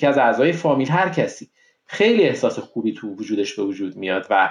که 0.00 0.08
از 0.08 0.18
اعضای 0.18 0.52
فامیل 0.52 0.88
هر 0.88 1.08
کسی 1.08 1.50
خیلی 1.86 2.22
احساس 2.22 2.58
خوبی 2.58 2.92
تو 2.92 3.08
وجودش 3.08 3.54
به 3.54 3.62
وجود 3.62 3.96
میاد 3.96 4.26
و 4.30 4.48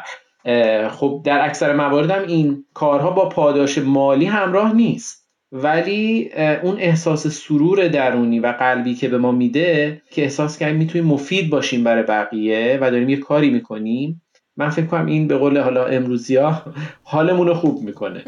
خب 0.90 1.22
در 1.26 1.46
اکثر 1.46 1.76
موارد 1.76 2.12
هم 2.12 2.28
این 2.28 2.66
کارها 2.74 3.12
با 3.12 3.30
پاداش 3.30 3.78
مالی 3.78 4.26
همراه 4.26 4.74
نیست. 4.74 5.21
ولی 5.52 6.30
اون 6.64 6.78
احساس 6.80 7.28
سرور 7.28 7.88
درونی 7.88 8.40
و 8.40 8.48
قلبی 8.48 8.96
که 8.96 9.08
به 9.08 9.18
ما 9.18 9.32
میده 9.32 10.02
که 10.12 10.22
احساس 10.24 10.60
کنیم 10.60 10.76
می‌تونیم 10.76 11.08
مفید 11.08 11.50
باشیم 11.50 11.84
برای 11.84 12.04
بقیه 12.04 12.78
و 12.82 12.92
داریم 12.92 13.10
یه 13.10 13.18
کاری 13.18 13.50
می‌کنیم 13.50 14.22
من 14.58 14.70
فکر 14.70 14.86
کنم 14.86 15.06
این 15.06 15.28
به 15.28 15.38
قول 15.38 15.58
حالا 15.58 15.86
امروزی 15.86 16.36
ها 16.36 16.64
حالمون 17.04 17.48
رو 17.48 17.54
خوب 17.54 17.84
می‌کنه. 17.84 18.24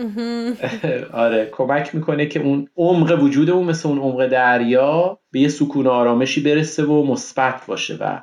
آره 1.13 1.49
کمک 1.51 1.95
می‌کنه 1.95 2.25
که 2.25 2.39
اون 2.39 2.67
عمق 2.77 3.23
وجودمون 3.23 3.65
مثل 3.65 3.89
اون 3.89 3.99
عمق 3.99 4.27
دریا 4.27 5.19
به 5.31 5.39
یه 5.39 5.47
سکون 5.47 5.87
و 5.87 5.89
آرامشی 5.89 6.41
برسه 6.43 6.85
و 6.85 7.05
مثبت 7.05 7.65
باشه 7.67 7.97
و 8.01 8.21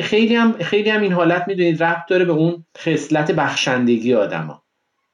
خیلی 0.00 0.34
هم 0.34 0.52
خیلی 0.52 0.90
هم 0.90 1.00
این 1.00 1.12
حالت 1.12 1.44
می‌دونید 1.48 1.82
ربط 1.82 2.08
داره 2.08 2.24
به 2.24 2.32
اون 2.32 2.64
خصلت 2.78 3.32
بخشندگی 3.32 4.14
آدما. 4.14 4.63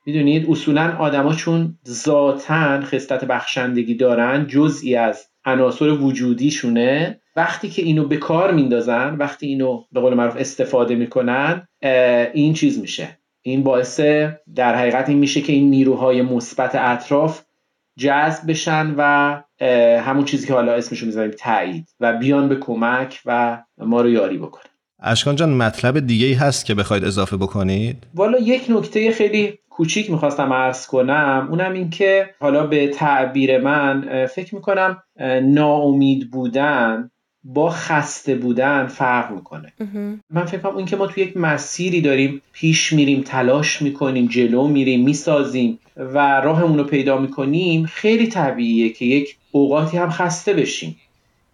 می‌دونید 0.07 0.51
اصولا 0.51 0.97
آدما 0.99 1.35
چون 1.35 1.79
ذاتن 1.89 2.83
خصلت 2.83 3.25
بخشندگی 3.25 3.95
دارن 3.95 4.47
جزئی 4.47 4.97
از 4.97 5.27
عناصر 5.45 5.89
وجودیشونه. 5.89 7.21
وقتی 7.37 7.69
که 7.69 7.83
اینو 7.83 8.05
به 8.05 8.17
کار 8.17 8.53
میندازن 8.53 9.15
وقتی 9.15 9.47
اینو 9.47 9.85
به 9.93 10.01
قول 10.01 10.15
معروف 10.15 10.37
استفاده 10.37 10.95
می‌کنن 10.95 11.69
این 12.35 12.55
چیز 12.55 12.79
میشه. 12.79 13.19
این 13.43 13.63
باعث 13.63 14.01
در 14.55 14.75
حقیقت 14.75 15.09
این 15.09 15.19
میشه 15.19 15.41
که 15.41 15.53
این 15.53 15.71
نیروهای 15.71 16.23
مثبت 16.23 16.75
اطراف 16.75 17.43
جذب 17.99 18.51
بشن 18.51 18.95
و 18.97 19.43
همون 20.01 20.25
چیزی 20.25 20.47
که 20.47 20.53
حالا 20.53 20.73
اسمشو 20.73 21.07
می‌ذاریم 21.07 21.31
تایید 21.39 21.89
و 22.01 22.13
بیان 22.13 22.49
به 22.49 22.57
کمک 22.57 23.21
و 23.27 23.63
ما 23.79 24.01
رو 24.01 24.11
یاری 24.11 24.39
بکنن. 24.39 24.65
اشکان 25.03 25.37
جان 25.37 25.55
مطلب 25.55 26.07
دیگه 26.07 26.27
ای 26.27 26.33
هست 26.33 26.67
که 26.67 26.75
بخواید 26.75 27.05
اضافه 27.05 27.37
بکنید؟ 27.37 27.97
والا 28.15 28.39
یک 28.39 28.67
نکته 28.69 29.13
خیلی 29.13 29.59
کوچیک 29.81 30.11
می‌خواستم 30.11 30.53
عرض 30.53 30.87
کنم 30.87 31.49
اونم 31.51 31.73
این 31.73 31.91
که 31.91 32.31
حالا 32.41 32.67
به 32.67 32.89
تعبیر 32.89 33.59
من 33.59 34.27
فکر 34.27 34.55
می‌کنم 34.55 35.03
ناامید 35.43 36.31
بودن 36.31 37.11
با 37.45 37.71
خسته 37.71 38.35
بودن 38.35 38.87
فرق 38.87 39.33
می‌کنه. 39.33 39.73
من 40.31 40.45
فکر 40.45 40.59
کنم 40.59 40.77
اینکه 40.77 40.97
ما 40.97 41.07
توی 41.07 41.23
یک 41.23 41.37
مسیری 41.37 42.01
داریم 42.01 42.43
پیش 42.53 42.93
میریم 42.93 43.23
تلاش 43.23 43.83
می‌کنیم 43.83 44.27
جلو 44.27 44.69
میریم 44.69 45.05
می‌سازیم 45.05 45.79
و 45.97 46.41
راهمون 46.41 46.79
رو 46.79 46.85
پیدا 46.85 47.19
می‌کنیم 47.19 47.87
خیلی 47.87 48.27
طبیعیه 48.27 48.89
که 48.89 49.05
یک 49.05 49.37
اوقاتی 49.51 49.97
هم 49.97 50.11
خسته 50.11 50.55
بشیم. 50.55 50.97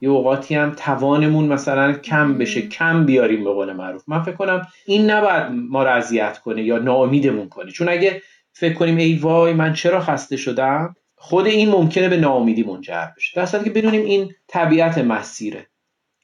یه 0.06 0.12
اوقاتی 0.12 0.54
هم 0.54 0.72
توانمون 0.76 1.44
مثلا 1.44 1.92
کم 1.92 2.38
بشه 2.38 2.62
کم 2.62 3.06
بیاریم 3.06 3.44
به 3.44 3.50
قول 3.50 3.72
معروف. 3.72 4.02
من 4.06 4.22
فکر 4.22 4.34
کنم 4.36 4.66
این 4.86 5.10
نباید 5.10 5.52
ما 5.52 5.82
رو 5.82 5.90
اذیت 5.90 6.38
کنه 6.38 6.62
یا 6.62 6.78
ناامیدمون 6.78 7.48
کنه. 7.48 7.70
چون 7.70 7.88
اگه 7.88 8.22
فکر 8.52 8.74
کنیم 8.74 8.96
ای 8.96 9.14
وای 9.14 9.52
من 9.52 9.72
چرا 9.72 10.00
خسته 10.00 10.36
شدم 10.36 10.96
خود 11.16 11.46
این 11.46 11.68
ممکنه 11.68 12.08
به 12.08 12.16
ناامیدی 12.16 12.62
منجر 12.62 13.06
بشه. 13.16 13.46
در 13.46 13.64
که 13.64 13.70
بدونیم 13.70 14.04
این 14.04 14.34
طبیعت 14.48 14.98
مسیره. 14.98 15.66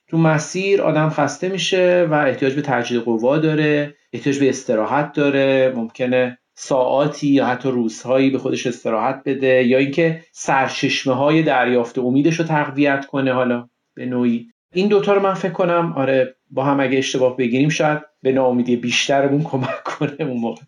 تو 0.09 0.19
مسیر 0.19 0.83
آدم 0.83 1.09
خسته 1.09 1.49
میشه 1.49 2.07
و 2.11 2.15
احتیاج 2.15 2.55
به 2.55 2.63
تجدید 2.63 3.01
قوا 3.01 3.39
داره 3.39 3.95
احتیاج 4.13 4.39
به 4.39 4.49
استراحت 4.49 5.13
داره 5.13 5.73
ممکنه 5.77 6.39
ساعاتی 6.55 7.29
یا 7.29 7.47
حتی 7.47 7.71
روزهایی 7.71 8.31
به 8.31 8.39
خودش 8.39 8.67
استراحت 8.67 9.23
بده 9.27 9.65
یا 9.65 9.79
اینکه 9.79 10.25
سرچشمه 10.33 11.15
های 11.15 11.43
دریافت 11.43 11.99
امیدش 11.99 12.41
رو 12.41 12.45
تقویت 12.45 13.07
کنه. 13.07 13.33
حالا 13.33 13.69
به 13.95 14.07
نوعی. 14.07 14.49
این 14.73 14.89
دوتا 14.89 15.15
رو 15.15 15.23
من 15.23 15.35
فکر 15.35 15.53
کنم 15.53 15.95
آره 15.97 16.37
با 16.51 16.65
هم 16.65 16.81
اگه 16.81 16.99
اشتباه 16.99 17.37
بگیریم 17.37 17.69
شاید 17.69 17.99
به 18.23 18.33
ناامیدی 18.33 18.77
بیشترمون 18.77 19.43
کمک 19.43 19.83
کنه 19.85 20.17
اون 20.21 20.41
موقع. 20.41 20.63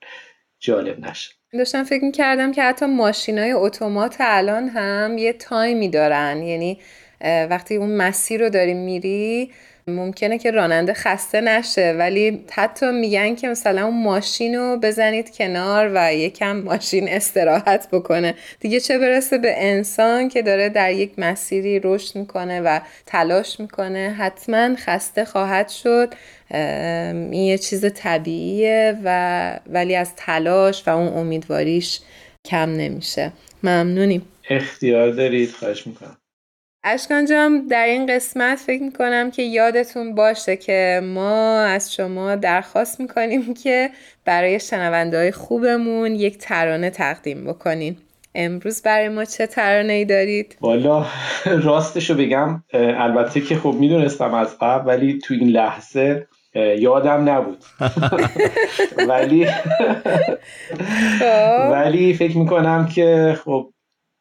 جالب 0.61 1.07
نشه. 1.07 1.31
داشتم 1.53 1.85
فکر 1.85 2.11
کردم 2.11 2.53
که 2.53 2.63
حتی 2.63 2.87
ماشین 2.87 3.39
های 3.39 3.53
اتومات 3.53 4.17
الان 4.21 4.69
هم 4.69 5.19
یه 5.19 5.33
تایمی 5.33 5.89
دارن. 5.89 6.43
یعنی 6.43 6.79
وقتی 7.21 7.77
اون 7.77 7.97
مسیر 7.97 8.41
رو 8.41 8.51
داری 8.51 8.75
میری 8.75 9.51
ممکنه 9.87 10.39
که 10.39 10.51
راننده 10.51 10.95
خسته 10.95 11.41
نشه 11.41 11.95
ولی 11.99 12.45
حتی 12.51 12.91
میگن 12.91 13.35
که 13.35 13.49
مثلا 13.49 13.85
اون 13.85 14.03
ماشین 14.03 14.55
رو 14.55 14.79
بزنید 14.83 15.37
کنار 15.37 15.91
و 15.95 16.15
یکم 16.15 16.57
ماشین 16.57 17.09
استراحت 17.09 17.89
بکنه. 17.93 18.35
دیگه 18.61 18.81
چه 18.81 18.99
برسه 18.99 19.39
به 19.39 19.55
انسان 19.57 20.29
که 20.29 20.43
داره 20.43 20.69
در 20.69 20.93
یک 20.93 21.13
مسیری 21.19 21.81
رشد 21.85 22.17
می‌کنه 22.17 22.61
و 22.61 22.81
تلاش 23.07 23.61
می‌کنه. 23.61 24.15
حتما 24.19 24.77
خسته 24.77 25.25
خواهد 25.25 25.69
شد. 25.69 26.15
این 26.51 27.35
یه 27.35 27.59
چیز 27.59 27.93
طبیعیه 27.95 28.99
و 29.05 29.61
ولی 29.67 29.97
از 29.97 30.17
تلاش 30.17 30.89
و 30.89 30.91
اون 30.91 31.09
امیدواریش 31.09 32.01
کم 32.47 32.71
نمیشه. 32.71 33.33
ممنونیم. 33.63 34.23
اختیار 34.51 35.11
دارید. 35.11 35.51
خواهش 35.51 35.87
می‌کنم. 35.87 36.17
اشکان 36.87 37.25
در 37.71 37.85
این 37.85 38.07
قسمت 38.07 38.59
فکر 38.59 38.83
می‌کنم 38.83 39.31
که 39.31 39.43
یادتون 39.43 40.15
باشه 40.15 40.57
که 40.57 41.01
ما 41.05 41.61
از 41.61 41.95
شما 41.95 42.37
درخواست 42.37 43.01
می‌کنیم 43.01 43.55
که 43.55 43.91
برای 44.25 44.61
شنونده 44.61 45.19
های 45.19 45.33
خوبمون 45.33 46.15
یک 46.15 46.39
ترانه 46.39 46.91
تقدیم 46.91 47.45
بکنین 47.45 47.97
امروز 48.35 48.83
برای 48.83 49.09
ما 49.09 49.25
چه 49.25 49.47
ترانه 49.47 49.93
ای 49.93 50.05
دارید؟ 50.05 50.57
والا 50.61 51.07
راستشو 51.45 52.15
بگم 52.15 52.63
البته 52.73 53.41
که 53.41 53.57
خب 53.57 53.75
می‌دونستم 53.81 54.35
از 54.35 54.59
قبل 54.61 54.87
ولی 54.87 55.19
تو 55.19 55.35
این 55.35 55.49
لحظه 55.49 56.27
یادم 56.79 57.29
نبود 57.29 57.65
ولی 59.09 59.47
خب. 61.19 61.71
ولی 61.75 62.15
فکر 62.15 62.39
می‌کنم 62.39 62.89
که 62.95 63.39
خب 63.45 63.74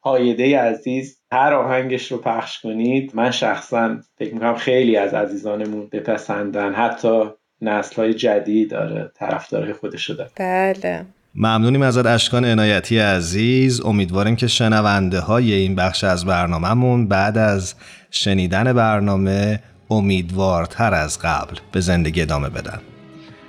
هایده 0.06 0.60
عزیز 0.60 1.18
هر 1.32 1.54
آهنگش 1.54 2.12
رو 2.12 2.18
پخش 2.18 2.62
کنید. 2.62 3.12
من 3.14 3.32
شخصا 3.32 3.98
فکر 4.18 4.34
می‌کنم 4.34 4.56
خیلی 4.56 4.98
از 4.98 5.14
عزیزانمون 5.14 5.90
بپسندن. 5.92 6.74
حتی 6.74 7.24
نسل 7.62 7.96
های 7.96 8.14
جدید 8.14 8.72
داره 8.72 9.12
طرفدارای 9.16 9.74
خودش 9.74 10.10
داره 10.10 10.30
بله. 10.36 11.06
ممنونیم 11.36 11.82
ازت 11.82 12.06
اشکان 12.06 12.46
عنایتی 12.46 13.00
عزیز. 13.00 13.82
امیدواریم 13.86 14.36
که 14.36 14.48
شنونده 14.48 15.20
های 15.20 15.54
این 15.54 15.76
بخش 15.76 16.04
از 16.04 16.26
برنامهمون 16.26 17.08
بعد 17.08 17.38
از 17.38 17.76
شنیدن 18.12 18.74
برنامه 18.74 19.60
امیدوارتر 19.90 20.94
از 20.94 21.20
قبل 21.20 21.56
به 21.72 21.80
زندگی 21.80 22.22
ادامه 22.22 22.50
بدن. 22.50 22.80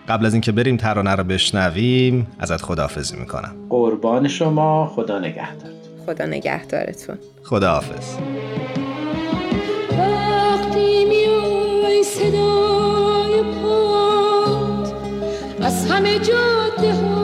قبل 0.09 0.27
از 0.27 0.35
اینکه 0.35 0.53
بریم 0.53 0.77
ترانه 0.77 1.15
رو 1.15 1.25
بشنویم 1.25 2.27
ازت 2.39 2.63
خداحافظی 2.63 3.17
می‌کنم. 3.17 3.55
قربان 3.71 4.29
شما 4.29 4.87
خدا 4.87 5.19
نگهدار. 5.19 5.84
خدا 6.07 6.27
نگهدارتون. 6.27 7.19
خداحافظ. 7.45 8.17
وقتی 9.99 11.05
میای 11.05 12.03
صدای 12.03 13.43
پاد 13.63 14.95
از 15.63 15.91
همه 15.91 16.19
جاده 16.19 16.95
ها 16.95 17.24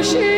ocean. 0.00 0.29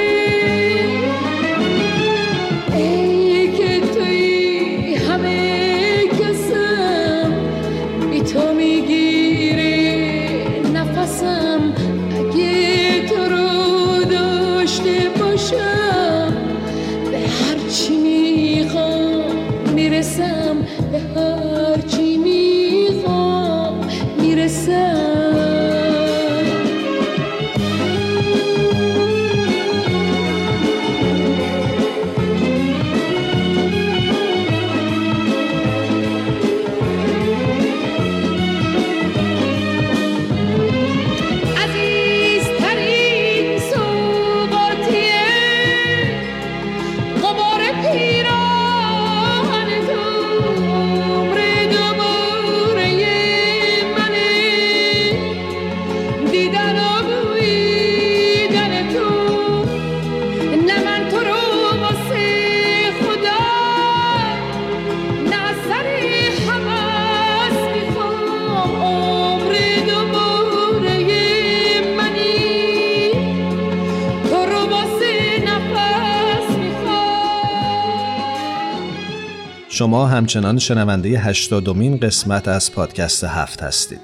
شما 79.92 80.06
همچنان 80.06 80.58
شنونده 80.58 81.08
هشتادمین 81.08 81.96
قسمت 81.96 82.48
از 82.48 82.72
پادکست 82.72 83.24
هفت 83.24 83.62
هستید. 83.62 84.00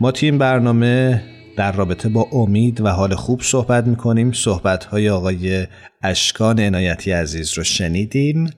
ما 0.00 0.12
تیم 0.12 0.38
برنامه 0.38 1.22
در 1.56 1.72
رابطه 1.72 2.08
با 2.08 2.28
امید 2.32 2.80
و 2.80 2.88
حال 2.88 3.14
خوب 3.14 3.42
صحبت 3.42 3.86
می‌کنیم. 3.86 4.32
صحبت 4.32 4.84
های 4.84 5.10
آقای 5.10 5.66
اشکان 6.02 6.60
عنایتی 6.60 7.12
عزیز 7.12 7.58
رو 7.58 7.64
شنیدیم 7.64 8.50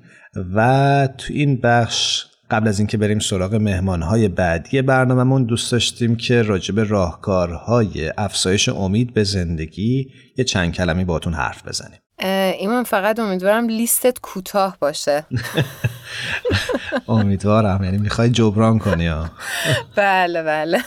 و 0.55 1.09
تو 1.19 1.35
این 1.35 1.57
بخش 1.57 2.25
قبل 2.51 2.69
از 2.69 2.79
اینکه 2.79 2.97
بریم 2.97 3.19
سراغ 3.19 3.55
مهمانهای 3.55 4.29
بعدی 4.29 4.83
برنامهمون 4.83 5.45
دوست 5.45 5.73
داشتیم 5.73 6.17
که 6.17 6.43
راجب 6.43 6.81
راهکارهای 6.81 8.13
افزایش 8.19 8.69
امید 8.69 9.15
به 9.15 9.25
زندگی 9.25 10.11
یه 10.39 10.45
چند 10.45 10.73
کلمی 10.73 11.05
باتون 11.05 11.35
حرف 11.35 11.69
بزنیم. 11.69 11.99
ایمان 12.21 12.85
فقط 12.85 13.19
امیدوارم 13.19 13.69
لیستت 13.69 14.19
کوتاه 14.21 14.77
باشه. 14.81 15.27
امیدوارم 17.09 17.85
یعنی 17.85 17.99
می‌خوای 17.99 18.31
جبران 18.31 18.79
کنی 18.79 19.07
ها 19.07 19.31
بله 19.97 20.43
بله. 20.43 20.85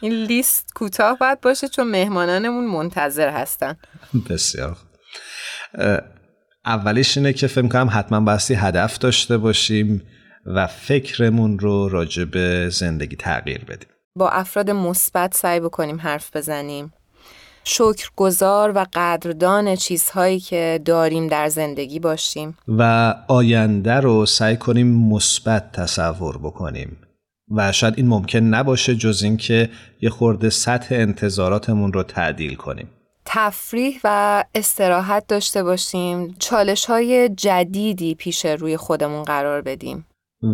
این 0.00 0.12
لیست 0.12 0.72
کوتاه 0.74 1.18
باید 1.18 1.40
باشه 1.40 1.68
چون 1.68 1.86
مهمانانمون 1.90 2.66
منتظر 2.66 3.28
هستن. 3.28 3.76
بسیار 4.30 4.76
اولیش 6.64 7.16
اینه 7.16 7.32
که 7.32 7.46
فکر 7.46 7.68
کنم 7.68 7.90
حتما 7.92 8.20
باستی 8.20 8.54
هدف 8.54 8.98
داشته 8.98 9.38
باشیم 9.38 10.02
و 10.46 10.66
فکرمون 10.66 11.58
رو 11.58 11.88
راجع 11.88 12.24
به 12.24 12.68
زندگی 12.68 13.16
تغییر 13.16 13.64
بدیم. 13.64 13.88
با 14.14 14.30
افراد 14.30 14.70
مثبت 14.70 15.36
سعی 15.36 15.60
بکنیم 15.60 16.00
حرف 16.00 16.36
بزنیم. 16.36 16.92
شکرگزار 17.68 18.72
و 18.74 18.86
قدردان 18.94 19.76
چیزهایی 19.76 20.40
که 20.40 20.80
داریم 20.84 21.26
در 21.26 21.48
زندگی 21.48 21.98
باشیم. 21.98 22.56
و 22.68 23.14
آینده 23.28 23.94
رو 23.94 24.26
سعی 24.26 24.56
کنیم 24.56 24.86
مثبت 24.86 25.72
تصور 25.72 26.38
بکنیم. 26.38 26.96
و 27.50 27.72
شاید 27.72 27.94
این 27.96 28.08
ممکن 28.08 28.38
نباشه 28.38 28.94
جز 28.94 29.22
اینکه 29.22 29.70
یه 30.00 30.10
خورده 30.10 30.50
سطح 30.50 30.94
انتظاراتمون 30.94 31.92
رو 31.92 32.02
تعدیل 32.02 32.54
کنیم. 32.54 32.88
تفریح 33.24 34.00
و 34.04 34.44
استراحت 34.54 35.26
داشته 35.28 35.62
باشیم. 35.62 36.34
چالش 36.38 36.84
های 36.84 37.28
جدیدی 37.28 38.14
پیش 38.14 38.46
روی 38.46 38.76
خودمون 38.76 39.22
قرار 39.22 39.62
بدیم. 39.62 40.06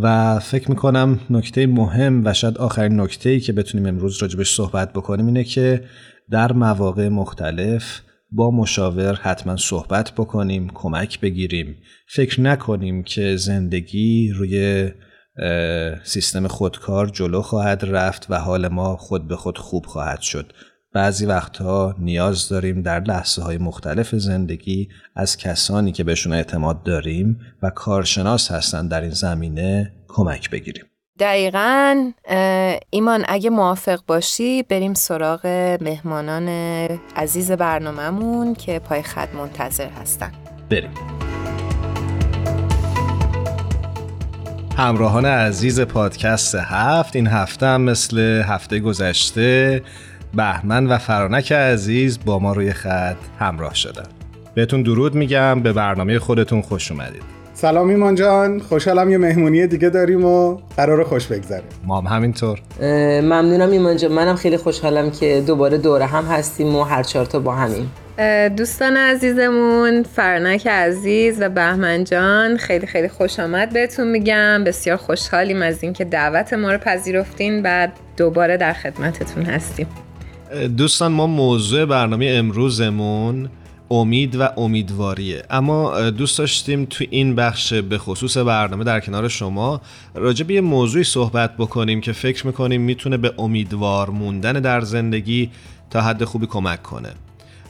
و 0.02 0.38
فکر 0.38 0.70
می‌کنم 0.70 1.20
نکته 1.30 1.66
مهم 1.66 2.22
و 2.24 2.32
شاید 2.34 2.58
آخرین 2.58 3.00
نکته 3.00 3.30
ای 3.30 3.40
که 3.40 3.52
بتونیم 3.52 3.86
امروز 3.86 4.22
راجبش 4.22 4.54
صحبت 4.54 4.92
بکنیم 4.92 5.26
اینه 5.26 5.44
که 5.44 5.84
در 6.30 6.52
مواقع 6.52 7.08
مختلف 7.08 8.00
با 8.30 8.50
مشاور 8.50 9.14
حتما 9.14 9.56
صحبت 9.56 10.12
بکنیم 10.12 10.70
کمک 10.74 11.20
بگیریم. 11.20 11.76
فکر 12.08 12.40
نکنیم 12.40 13.02
که 13.02 13.36
زندگی 13.36 14.32
روی 14.32 14.90
سیستم 16.04 16.46
خودکار 16.46 17.08
جلو 17.08 17.42
خواهد 17.42 17.84
رفت 17.84 18.26
و 18.30 18.34
حال 18.34 18.68
ما 18.68 18.96
خود 18.96 19.28
به 19.28 19.36
خود 19.36 19.58
خوب 19.58 19.86
خواهد 19.86 20.20
شد. 20.20 20.52
بعضی 20.92 21.26
وقتها 21.26 21.94
نیاز 21.98 22.48
داریم 22.48 22.82
در 22.82 23.00
لحظه 23.00 23.42
های 23.42 23.58
مختلف 23.58 24.14
زندگی 24.14 24.88
از 25.16 25.36
کسانی 25.36 25.92
که 25.92 26.04
بهشون 26.04 26.32
اعتماد 26.32 26.82
داریم 26.82 27.40
و 27.62 27.70
کارشناس 27.70 28.50
هستن 28.50 28.88
در 28.88 29.00
این 29.00 29.10
زمینه 29.10 29.92
کمک 30.08 30.50
بگیریم. 30.50 30.84
دقیقا 31.18 32.12
ایمان 32.90 33.24
اگه 33.28 33.50
موافق 33.50 34.00
باشی 34.06 34.62
بریم 34.62 34.94
سراغ 34.94 35.46
مهمانان 35.80 36.48
عزیز 37.16 37.52
برنامهمون 37.52 38.54
که 38.54 38.78
پای 38.78 39.02
خط 39.02 39.34
منتظر 39.34 39.88
هستن. 39.88 40.32
بریم. 40.70 40.90
همراهان 44.76 45.26
عزیز 45.26 45.80
پادکست 45.80 46.54
هفت 46.54 47.16
این 47.16 47.26
هفته 47.26 47.66
هم 47.66 47.80
مثل 47.80 48.42
هفته 48.46 48.80
گذشته 48.80 49.82
بهمن 50.34 50.86
و 50.86 50.98
فرانک 50.98 51.52
عزیز 51.52 52.24
با 52.24 52.38
ما 52.38 52.52
روی 52.52 52.72
خط 52.72 53.16
همراه 53.38 53.74
شدن. 53.74 54.06
بهتون 54.54 54.82
درود 54.82 55.14
میگم 55.14 55.62
به 55.62 55.72
برنامه 55.72 56.18
خودتون 56.18 56.62
خوش 56.62 56.90
اومدید. 56.90 57.33
سلام 57.56 57.88
ایمان 57.88 58.14
جان. 58.14 58.60
خوشحالم 58.60 59.10
یه 59.10 59.18
مهمونی 59.18 59.66
دیگه 59.66 59.88
داریم 59.88 60.24
و 60.24 60.58
قرار 60.76 61.04
خوش 61.04 61.26
بگذره. 61.26 61.62
ما 61.84 62.00
هم 62.00 62.16
همینطور 62.16 62.58
ممنونم 63.20 63.70
ایمان 63.70 63.96
جان. 63.96 64.12
منم 64.12 64.36
خیلی 64.36 64.56
خوشحالم 64.56 65.10
که 65.10 65.42
دوباره 65.46 65.78
دوره 65.78 66.06
هم 66.06 66.24
هستیم 66.24 66.74
و 66.74 66.82
هر 66.82 67.02
چهار 67.02 67.26
تا 67.26 67.38
با 67.38 67.54
همیم. 67.54 67.90
دوستان 68.56 68.96
عزیزمون 68.96 70.02
فرنک 70.02 70.66
عزیز 70.66 71.42
و 71.42 71.48
بهمن 71.48 72.04
جان 72.04 72.56
خیلی 72.56 72.86
خیلی 72.86 73.08
خوش 73.08 73.40
آمد 73.40 73.72
بهتون 73.72 74.10
میگم. 74.10 74.64
بسیار 74.64 74.96
خوشحالیم 74.96 75.62
از 75.62 75.82
اینکه 75.82 76.04
دعوت 76.04 76.52
ما 76.52 76.72
رو 76.72 76.78
پذیرفتین. 76.78 77.60
و 77.64 77.88
دوباره 78.16 78.56
در 78.56 78.72
خدمتتون 78.72 79.44
هستیم. 79.44 79.86
دوستان 80.76 81.12
ما 81.12 81.26
موضوع 81.26 81.84
برنامه 81.84 82.26
امروزمون 82.26 83.48
امید 83.90 84.36
و 84.36 84.48
امیدواریه. 84.56 85.42
اما 85.50 86.10
دوست 86.10 86.38
داشتیم 86.38 86.84
تو 86.84 87.04
این 87.10 87.34
بخش 87.34 87.72
به 87.72 87.98
خصوص 87.98 88.36
برنامه 88.36 88.84
در 88.84 89.00
کنار 89.00 89.28
شما 89.28 89.80
راجع 90.14 90.46
به 90.46 90.54
یه 90.54 90.60
موضوعی 90.60 91.04
صحبت 91.04 91.56
بکنیم 91.56 92.00
که 92.00 92.12
فکر 92.12 92.46
می‌کنیم 92.46 92.80
می‌تونه 92.80 93.16
به 93.16 93.34
امیدوار 93.38 94.10
موندن 94.10 94.52
در 94.52 94.80
زندگی 94.80 95.50
تا 95.90 96.00
حد 96.00 96.24
خوبی 96.24 96.46
کمک 96.46 96.82
کنه. 96.82 97.10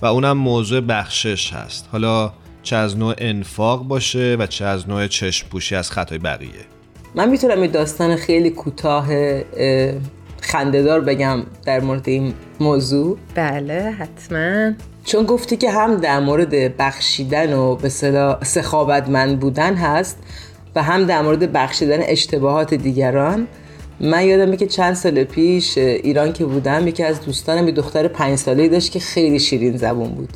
و 0.03 0.07
اونم 0.07 0.37
موضوع 0.37 0.81
بخشش 0.81 1.53
هست. 1.53 1.89
حالا 1.93 2.33
چه 2.63 2.77
از 2.77 2.99
نوع 2.99 3.15
انفاق 3.19 3.83
باشه 3.83 4.37
و 4.39 4.47
چه 4.47 4.65
از 4.65 4.89
نوع 4.89 5.07
چشم 5.07 5.49
پوشی 5.49 5.75
از 5.75 5.91
خطای 5.91 6.19
بقیه. 6.19 6.51
من 7.15 7.29
می‌تونم 7.29 7.63
یه 7.63 7.69
داستان 7.69 8.17
خیلی 8.17 8.51
کوتاه 8.51 9.09
اه، 9.11 9.95
خندهدار 10.41 11.01
بگم 11.01 11.43
در 11.67 11.81
مورد 11.81 12.09
این 12.09 12.35
موضوع. 12.61 13.19
بله 13.35 13.95
حتما. 13.99 14.73
چون 15.05 15.25
گفتی 15.25 15.57
که 15.57 15.71
هم 15.71 15.97
در 15.97 16.21
مورد 16.21 16.77
بخشیدن 16.77 17.53
و 17.53 17.77
به 17.77 17.89
صلاح 17.89 18.45
سخاوتمند 18.45 19.41
بودن 19.41 19.75
هست 19.75 20.19
و 20.77 20.83
هم 20.83 21.05
در 21.05 21.23
مورد 21.23 21.53
بخشیدن 21.53 21.99
اشتباهات 22.03 22.75
دیگران. 22.75 23.47
من 24.01 24.27
یادمه 24.27 24.57
که 24.57 24.67
چند 24.67 24.95
سال 24.95 25.25
پیش 25.25 25.79
ایران 25.79 26.33
که 26.33 26.45
بودم 26.45 26.89
یکی 26.89 27.03
از 27.03 27.21
دوستانم 27.21 27.69
یه 27.69 27.75
دختر 27.75 28.09
پنج 28.09 28.39
ساله 28.39 28.69
داشت 28.69 28.93
که 28.93 29.01
خیلی 29.01 29.41
شیرین 29.41 29.77
زبون 29.77 30.09
بود. 30.09 30.31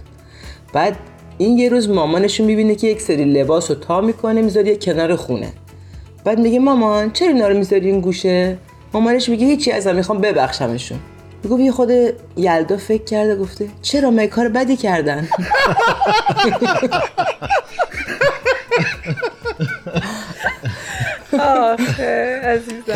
بعد 0.72 0.96
این 1.38 1.58
یه 1.58 1.68
روز 1.68 1.88
مامانشون 1.88 2.46
می‌بینه 2.46 2.74
که 2.74 2.86
یک 2.86 3.02
سری 3.02 3.24
لباس 3.24 3.70
رو 3.70 3.76
تا 3.76 4.00
می‌کنه 4.00 4.42
می‌ذاره 4.42 4.68
یه 4.68 4.76
کنار 4.76 5.16
خونه. 5.16 5.52
بعد 6.24 6.38
میگه 6.38 6.58
مامان 6.58 7.10
چرا 7.12 7.28
اینا 7.28 7.48
رو 7.48 7.56
می‌ذاری 7.56 7.90
این 7.90 8.00
گوشه؟ 8.00 8.58
مامانش 8.94 9.28
میگه 9.28 9.46
هیچی 9.46 9.72
ازم 9.72 9.96
می‌خوام 9.96 10.18
ببخشمشون. 10.18 10.98
می‌گفت 11.44 11.60
یه 11.60 11.72
خود 11.72 11.90
یلدا 12.36 12.76
فکر 12.76 13.04
کرده 13.04 13.36
گفته 13.36 13.68
چرا 13.82 14.10
من 14.10 14.26
کار 14.26 14.48
بدی 14.48 14.76
کردن؟ 14.76 15.28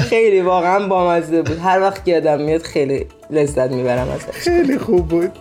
خیلی 0.08 0.40
واقعا 0.40 0.88
بامزه 0.88 1.42
بود. 1.42 1.58
هر 1.58 1.80
وقت 1.80 2.04
که 2.04 2.10
یادم 2.12 2.40
میاد 2.40 2.62
خیلی 2.62 3.06
لذت 3.30 3.70
می‌برم 3.70 4.08
ازش. 4.08 4.38
خیلی 4.38 4.78
خوب 4.78 5.08
بود. 5.08 5.32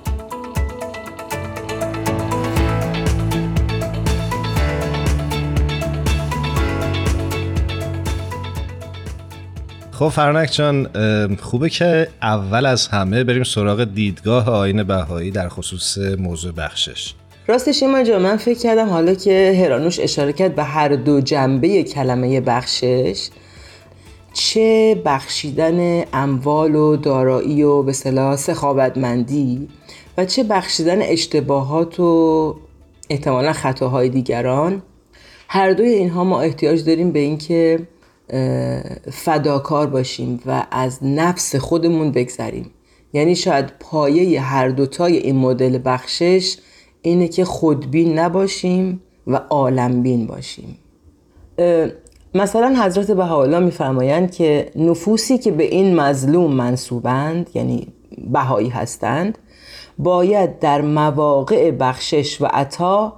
خب 10.02 10.10
فرنک 10.10 10.52
جان 10.52 10.88
خوبه 11.36 11.70
که 11.70 12.08
اول 12.22 12.66
از 12.66 12.88
همه 12.88 13.24
بریم 13.24 13.44
سراغ 13.44 13.84
دیدگاه 13.84 14.50
آین 14.50 14.84
بهایی 14.84 15.32
در 15.32 15.50
خصوص 15.50 15.98
موضوع 15.98 16.52
بخشش. 16.52 17.14
راستش 17.48 17.84
ایمان 17.84 18.04
جان 18.04 18.22
من 18.22 18.38
فکر 18.38 18.60
کردم 18.60 18.90
حالا 18.90 19.14
که 19.14 19.62
هرانوش 19.64 20.00
اشاره 20.00 20.34
کرد 20.34 20.56
به 20.56 20.64
هر 20.64 20.90
دو 20.90 21.22
جنبه 21.22 21.84
کلمه 21.84 22.42
بخشش 22.42 23.30
چه 24.34 25.02
بخشیدن 25.06 26.04
اموال 26.14 26.76
و 26.76 26.96
دارایی 26.96 27.64
و 27.64 27.84
به 27.84 27.94
صلاح 27.94 28.36
سخاوتمندی 28.36 29.68
و 30.18 30.26
چه 30.26 30.44
بخشیدن 30.44 31.02
اشتباهات 31.02 32.00
و 32.00 32.56
احتمالا 33.10 33.54
خطاهای 33.54 34.10
دیگران. 34.10 34.82
هر 35.48 35.74
دوی 35.74 35.90
اینها 35.90 36.24
ما 36.24 36.42
احتیاج 36.42 36.86
داریم 36.86 37.12
به 37.12 37.20
اینکه 37.20 37.80
فداکار 39.12 39.88
باشیم 39.88 40.40
و 40.46 40.68
از 40.72 41.00
نفس 41.02 41.56
خودمون 41.56 42.12
بگذریم. 42.12 42.72
یعنی 43.14 43.36
شاید 43.36 43.66
پایه 43.80 44.42
هر 44.42 44.70
دوتای 44.70 45.18
این 45.18 45.36
مدل 45.36 45.80
بخشش 45.86 46.58
اینه 47.02 47.28
که 47.28 47.46
خودبین 47.46 48.20
نباشیم 48.20 49.02
و 49.28 49.36
عالمبین 49.36 50.28
باشیم. 50.28 50.78
مثلا 52.36 52.84
حضرت 52.84 53.12
بهاءالله 53.12 53.60
میفرمایند 53.60 54.32
که 54.32 54.72
نفوسی 54.76 55.38
که 55.38 55.52
به 55.52 55.64
این 55.64 55.96
مظلوم 55.96 56.54
منصوبند 56.54 57.50
یعنی 57.54 57.88
بهایی 58.32 58.70
هستند 58.70 59.38
باید 60.00 60.60
در 60.60 60.82
مواقع 60.82 61.72
بخشش 61.72 62.42
و 62.42 62.46
عطا 62.46 63.14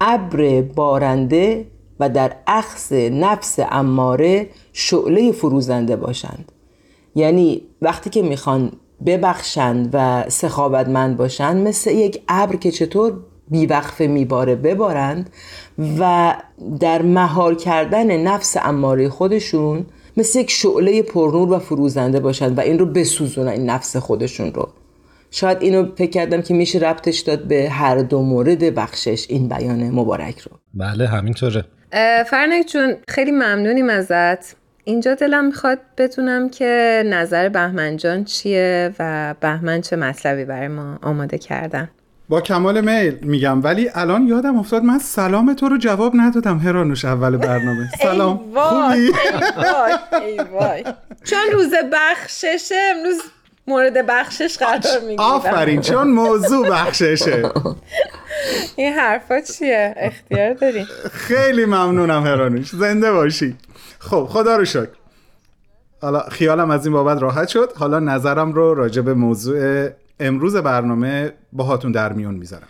ابر 0.00 0.62
بارنده 0.62 1.66
و 2.00 2.08
در 2.08 2.36
اخذ 2.46 2.92
نفس 2.92 3.58
اماره 3.70 4.48
شعله 4.72 5.32
فروزنده 5.32 5.96
باشند. 5.96 6.52
یعنی 7.14 7.62
وقتی 7.82 8.10
که 8.10 8.22
می‌خوان 8.22 8.72
ببخشند 9.06 9.90
و 9.92 10.24
سخاوتمند 10.28 11.16
باشند 11.16 11.66
مثل 11.66 11.90
یک 11.90 12.22
ابر 12.28 12.56
که 12.56 12.70
چطور 12.70 13.12
بیوقفه 13.50 14.06
میباره 14.06 14.54
ببارند 14.54 15.30
و 15.98 16.34
در 16.80 17.02
مهار 17.02 17.54
کردن 17.54 18.16
نفس 18.16 18.56
اماره 18.60 19.08
خودشون 19.08 19.86
مثل 20.16 20.38
یک 20.38 20.50
شعله 20.50 21.02
پرنور 21.02 21.52
و 21.52 21.58
فروزنده 21.58 22.20
باشند 22.20 22.58
و 22.58 22.60
این 22.60 22.78
رو 22.78 22.86
بسوزونن 22.86 23.48
این 23.48 23.70
نفس 23.70 23.96
خودشون 23.96 24.52
رو. 24.52 24.68
شاید 25.30 25.58
اینو 25.60 25.86
فکر 25.96 26.10
کردم 26.10 26.42
که 26.42 26.54
میشه 26.54 26.78
ربطش 26.78 27.20
داد 27.20 27.44
به 27.44 27.70
هر 27.70 27.98
دو 27.98 28.22
مورد 28.22 28.74
بخشش. 28.74 29.26
این 29.28 29.48
بیان 29.48 29.90
مبارک 29.90 30.38
رو. 30.38 30.52
بله 30.74 31.06
همینطوره. 31.06 31.64
فرنک 32.26 32.66
جون 32.66 32.96
خیلی 33.08 33.30
ممنونیم 33.30 33.90
ازت. 33.90 34.56
اینجا 34.84 35.14
دلم 35.14 35.44
می‌خواد 35.44 35.78
بدونم 35.98 36.48
که 36.48 37.02
نظر 37.06 37.48
بهمن 37.48 37.96
جان 37.96 38.24
چیه 38.24 38.94
و 38.98 39.34
بهمن 39.40 39.80
چه 39.80 39.96
مطلبی 39.96 40.44
برای 40.44 40.68
ما 40.68 40.98
آماده 41.02 41.38
کردن. 41.38 41.90
با 42.28 42.40
کمال 42.40 42.80
میل 42.80 43.18
میگم 43.22 43.62
ولی 43.62 43.90
الان 43.94 44.26
یادم 44.26 44.58
افتاد 44.58 44.82
من 44.82 44.98
سلام 44.98 45.54
تو 45.54 45.68
رو 45.68 45.78
جواب 45.78 46.12
ندادم. 46.16 46.58
هرانوش 46.58 47.04
اول 47.04 47.36
برنامه. 47.36 47.88
سلام. 48.02 48.38
ای 48.38 48.54
وای، 48.54 48.72
خوبی؟ 48.90 48.96
ای 48.96 49.12
وای، 49.72 50.30
ای 50.30 50.38
وای. 50.52 50.84
چون 51.24 51.40
روز 51.52 51.74
بخششه 51.92 52.74
امروز 52.96 53.20
مورد 53.66 54.06
بخشش 54.06 54.56
قرار 54.58 55.00
می‌گیرم. 55.00 55.20
آفرین 55.20 55.80
چون 55.80 56.08
موضوع 56.10 56.68
بخششه. 56.68 57.42
این 58.76 58.92
حرفا 58.92 59.40
چیه؟ 59.40 59.94
اختیار 59.96 60.54
داری؟ 60.54 60.84
خیلی 61.12 61.64
ممنونم 61.64 62.22
هرانوش 62.26 62.70
زنده 62.70 63.12
باشی. 63.12 63.56
خب 63.98 64.28
خدا 64.30 64.56
رو 64.56 64.64
شکر. 64.64 64.88
حالا 66.02 66.20
خیالم 66.20 66.70
از 66.70 66.86
این 66.86 66.92
بابت 66.92 67.22
راحت 67.22 67.48
شد. 67.48 67.72
حالا 67.76 67.98
نظرم 68.00 68.52
رو 68.52 68.74
راجع 68.74 69.02
به 69.02 69.14
موضوع 69.14 69.88
امروز 70.20 70.56
برنامه 70.56 71.32
باهاتون 71.52 71.92
در 71.92 72.12
میون 72.12 72.34
می‌ذارم. 72.34 72.68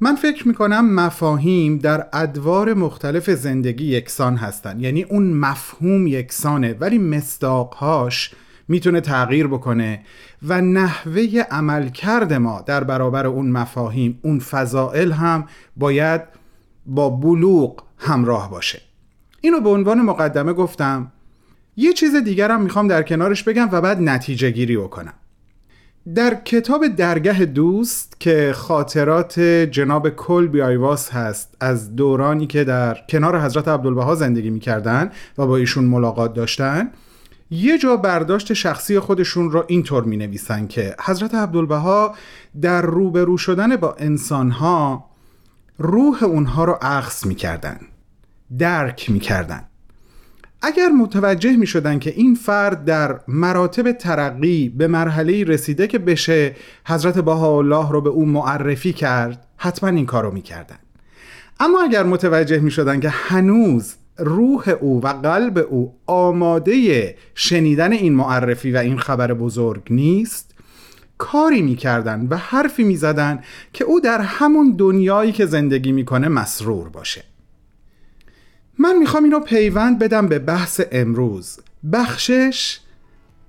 من 0.00 0.14
فکر 0.14 0.48
می‌کنم 0.48 0.94
مفاهیم 0.94 1.78
در 1.78 2.06
ادوار 2.12 2.74
مختلف 2.74 3.30
زندگی 3.30 3.84
یکسان 3.84 4.36
هستن. 4.36 4.80
یعنی 4.80 5.02
اون 5.02 5.32
مفهوم 5.32 6.06
یکسانه 6.06 6.76
ولی 6.80 6.98
مصداقهاش 6.98 8.30
می‌تونه 8.68 9.00
تغییر 9.00 9.46
بکنه 9.46 10.00
و 10.42 10.60
نحوه 10.60 11.44
عملکرد 11.50 12.32
ما 12.32 12.60
در 12.66 12.84
برابر 12.84 13.26
اون 13.26 13.50
مفاهیم 13.50 14.18
اون 14.22 14.38
فضائل 14.38 15.12
هم 15.12 15.44
باید 15.76 16.22
با 16.86 17.10
بلوغ 17.10 17.82
همراه 17.98 18.50
باشه. 18.50 18.80
اینو 19.40 19.60
به 19.60 19.68
عنوان 19.68 20.00
مقدمه 20.00 20.52
گفتم. 20.52 21.12
یه 21.76 21.92
چیز 21.92 22.14
دیگرم 22.14 22.62
می‌خوام 22.62 22.88
در 22.88 23.02
کنارش 23.02 23.42
بگم 23.42 23.68
و 23.72 23.80
بعد 23.80 24.00
نتیجه 24.00 24.50
گیری 24.50 24.76
بکنم. 24.76 25.12
در 26.14 26.34
کتاب 26.34 26.86
درگه 26.86 27.44
دوست 27.44 28.20
که 28.20 28.52
خاطرات 28.56 29.40
جناب 29.40 30.08
کلبی 30.08 30.62
آیواس 30.62 31.10
هست 31.10 31.56
از 31.60 31.96
دورانی 31.96 32.46
که 32.46 32.64
در 32.64 32.98
کنار 33.08 33.40
حضرت 33.40 33.68
عبدالبها 33.68 34.14
زندگی 34.14 34.50
می‌کردن 34.50 35.10
و 35.38 35.46
با 35.46 35.56
ایشون 35.56 35.84
ملاقات 35.84 36.34
داشتن 36.34 36.90
یه 37.50 37.78
جا 37.78 37.96
برداشت 37.96 38.52
شخصی 38.52 38.98
خودشون 38.98 39.50
رو 39.50 39.64
اینطور 39.68 40.04
می 40.04 40.16
نویسن 40.16 40.66
که 40.66 40.96
حضرت 41.04 41.34
عبدالبها 41.34 42.14
در 42.60 42.82
روبرو 42.82 43.38
شدن 43.38 43.76
با 43.76 43.94
انسانها 43.98 45.10
روح 45.78 46.24
اونها 46.24 46.64
رو 46.64 46.78
عکس 46.82 47.26
می‌کردن 47.26 47.80
درک 48.58 49.10
می‌کردن 49.10 49.64
اگر 50.62 50.88
متوجه 50.88 51.56
می 51.56 51.66
شدن 51.66 51.98
که 51.98 52.10
این 52.10 52.34
فرد 52.34 52.84
در 52.84 53.20
مراتب 53.28 53.92
ترقی 53.92 54.68
به 54.68 54.86
مرحله 54.86 55.44
رسیده 55.44 55.86
که 55.86 55.98
بشه 55.98 56.56
حضرت 56.86 57.18
بهاءالله 57.18 57.90
رو 57.90 58.00
به 58.00 58.10
او 58.10 58.26
معرفی 58.26 58.92
کرد 58.92 59.46
حتما 59.56 59.90
این 59.90 60.06
کارو 60.06 60.30
می 60.30 60.42
کردن. 60.42 60.78
اما 61.60 61.82
اگر 61.82 62.02
متوجه 62.02 62.58
می 62.58 62.70
شدن 62.70 63.00
که 63.00 63.08
هنوز 63.08 63.94
روح 64.18 64.68
او 64.68 65.02
و 65.02 65.08
قلب 65.08 65.58
او 65.58 65.94
آماده 66.06 67.16
شنیدن 67.34 67.92
این 67.92 68.14
معرفی 68.14 68.72
و 68.72 68.76
این 68.76 68.98
خبر 68.98 69.34
بزرگ 69.34 69.82
نیست. 69.90 70.54
کاری 71.18 71.62
می‌کردن 71.62 72.26
و 72.30 72.36
حرفی 72.36 72.84
می‌زدن 72.84 73.42
که 73.72 73.84
او 73.84 74.00
در 74.00 74.20
همون 74.20 74.74
دنیایی 74.78 75.32
که 75.32 75.46
زندگی 75.46 75.92
می‌کنه 75.92 76.28
مسرور 76.28 76.88
باشه. 76.88 77.24
من 78.78 78.98
می‌خوام 78.98 79.24
اینو 79.24 79.40
پیوند 79.40 79.98
بدم 79.98 80.28
به 80.28 80.38
بحث 80.38 80.80
امروز. 80.92 81.58
بخشش 81.92 82.78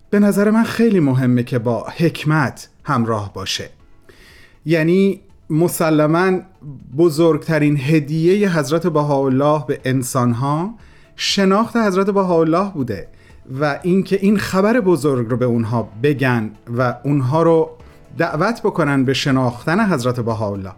به 0.10 0.20
نظر 0.20 0.50
من 0.52 0.64
خیلی 0.64 1.00
مهمه 1.00 1.44
که 1.44 1.60
با 1.60 1.88
حکمت 1.98 2.70
همراه 2.84 3.34
باشه. 3.34 3.70
یعنی 4.66 5.22
مسلما 5.50 6.32
بزرگترین 6.98 7.78
هدیه 7.78 8.58
حضرت 8.58 8.88
بهاءالله 8.88 9.66
به 9.68 9.80
انسانها 9.86 10.74
شناخت 11.16 11.78
حضرت 11.78 12.10
بهاءالله 12.10 12.72
بوده 12.74 13.08
و 13.62 13.80
اینکه 13.84 14.20
این 14.22 14.38
خبر 14.38 14.80
بزرگ 14.80 15.30
رو 15.30 15.38
به 15.38 15.46
اونها 15.46 15.90
بگن 16.04 16.52
و 16.78 16.96
اونها 17.04 17.44
رو 17.44 17.70
دعوت 18.18 18.62
بکنن 18.62 19.06
به 19.06 19.14
شناختن 19.14 19.94
حضرت 19.94 20.20
بهاءالله 20.20 20.72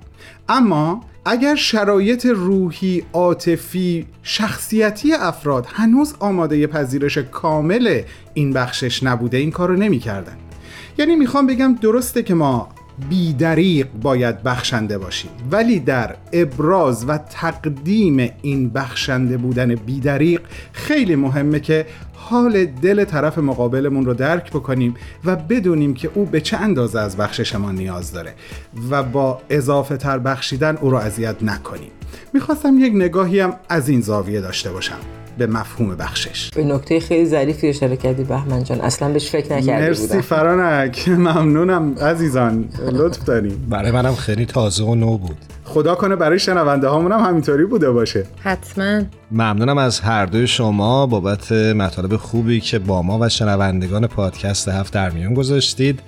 اما 0.49 1.01
اگر 1.25 1.55
شرایط 1.55 2.25
روحی، 2.25 3.03
عاطفی، 3.13 4.07
شخصیتی 4.23 5.13
افراد 5.13 5.67
هنوز 5.69 6.15
آماده 6.19 6.67
پذیرش 6.67 7.17
کامل 7.17 8.01
این 8.33 8.53
بخشش 8.53 9.03
نبوده 9.03 9.37
این 9.37 9.51
کارو 9.51 9.75
نمی‌کردن. 9.75 10.37
یعنی 10.97 11.15
می‌خوام 11.15 11.47
بگم 11.47 11.75
درسته 11.81 12.23
که 12.23 12.33
ما 12.33 12.69
بیدریق 13.09 13.87
باید 14.01 14.43
بخشنده 14.43 14.97
باشیم. 14.97 15.31
ولی 15.51 15.79
در 15.79 16.15
ابراز 16.33 17.05
و 17.07 17.17
تقدیم 17.17 18.31
این 18.41 18.69
بخشنده 18.69 19.37
بودن 19.37 19.75
بیدریق 19.75 20.41
خیلی 20.73 21.15
مهمه 21.15 21.59
که 21.59 21.85
حال 22.13 22.65
دل 22.65 23.03
طرف 23.03 23.37
مقابلمون 23.37 24.05
رو 24.05 24.13
درک 24.13 24.51
بکنیم 24.51 24.95
و 25.25 25.35
بدونیم 25.35 25.93
که 25.93 26.11
او 26.13 26.25
به 26.25 26.41
چه 26.41 26.57
اندازه 26.57 26.99
از 26.99 27.17
بخشش 27.17 27.55
ما 27.55 27.71
نیاز 27.71 28.11
داره 28.11 28.33
و 28.89 29.03
با 29.03 29.41
اضافه 29.49 29.97
تر 29.97 30.19
بخشیدن 30.19 30.77
او 30.77 30.89
رو 30.89 30.97
اذیت 30.97 31.43
نکنیم. 31.43 31.91
می‌خواستم 32.33 32.79
یک 32.79 32.93
نگاهی 32.95 33.39
هم 33.39 33.53
از 33.69 33.89
این 33.89 34.01
زاویه 34.01 34.41
داشته 34.41 34.71
باشم. 34.71 35.18
به 35.39 35.47
مفهوم 35.47 35.95
بخشش. 35.95 36.49
به 36.49 36.63
نکته 36.63 36.99
خیلی 36.99 37.25
ظریفی 37.25 37.67
اشاره 37.67 37.97
کردی 37.97 38.23
بهمن 38.23 38.63
جان. 38.63 38.81
اصلا 38.81 39.09
بهش 39.09 39.29
فکر 39.29 39.53
نکرده 39.55 39.87
مرسی 39.87 40.07
بودم 40.07 40.21
فرانک. 40.21 41.09
ممنونم 41.29 41.95
عزیزان. 42.01 42.69
لطف 42.91 43.23
داریم 43.23 43.65
برای 43.69 43.91
منم 43.91 44.15
خیلی 44.15 44.45
تازه 44.45 44.83
و 44.83 44.95
نو 44.95 45.17
بود. 45.17 45.37
خدا 45.63 45.95
کنه 45.95 46.15
برای 46.15 46.39
شنونده 46.39 46.87
هامون 46.87 47.11
هم 47.11 47.19
همینطوری 47.19 47.65
بوده 47.65 47.91
باشه. 47.91 48.25
حتما. 48.39 49.01
ممنونم 49.31 49.77
از 49.77 49.99
هر 49.99 50.25
دوی 50.25 50.47
شما 50.47 51.05
بابت 51.05 51.51
مطالب 51.51 52.15
خوبی 52.15 52.59
که 52.59 52.79
با 52.79 53.01
ما 53.01 53.19
و 53.21 53.29
شنوندگان 53.29 54.07
پادکست 54.07 54.67
هفت 54.67 54.93
در 54.93 55.09
میون 55.09 55.33
گذاشتید. 55.33 55.99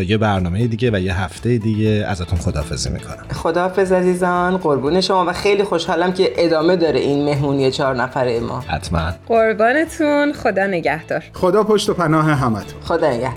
تا 0.00 0.04
یه 0.04 0.18
برنامه 0.18 0.66
دیگه 0.66 0.90
و 0.90 0.98
یه 0.98 1.20
هفته 1.20 1.58
دیگه 1.58 2.04
ازتون 2.08 2.38
خدافزی 2.38 2.90
می‌کنم. 2.90 3.24
خداحافظ 3.32 3.92
عزیزان 3.92 4.56
قربون 4.56 5.00
شما 5.00 5.24
و 5.26 5.32
خیلی 5.32 5.64
خوشحالم 5.64 6.12
که 6.12 6.32
ادامه 6.36 6.76
داره 6.76 7.00
این 7.00 7.24
مهمونی 7.24 7.70
چهار 7.70 7.96
نفره 7.96 8.40
ما. 8.40 8.60
حتما. 8.60 9.12
قربانتون 9.28 10.32
خدا 10.32 10.66
نگهدار. 10.66 11.24
خدا 11.32 11.64
پشت 11.64 11.90
و 11.90 11.94
پناه 11.94 12.24
همتون. 12.24 12.80
خدا 12.80 13.10
نگهدار. 13.10 13.34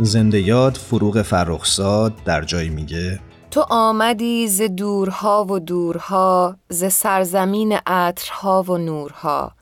زنده 0.00 0.40
یاد 0.40 0.76
فروغ 0.76 1.22
فرخزاد 1.22 2.12
در 2.24 2.42
جایی 2.42 2.68
میگه 2.68 3.20
تو 3.52 3.64
آمدی 3.70 4.48
ز 4.48 4.62
دورها 4.62 5.44
و 5.44 5.58
دورها 5.58 6.56
ز 6.68 6.84
سرزمین 6.84 7.78
عطرها 7.86 8.62
و 8.62 8.78
نورها. 8.78 9.52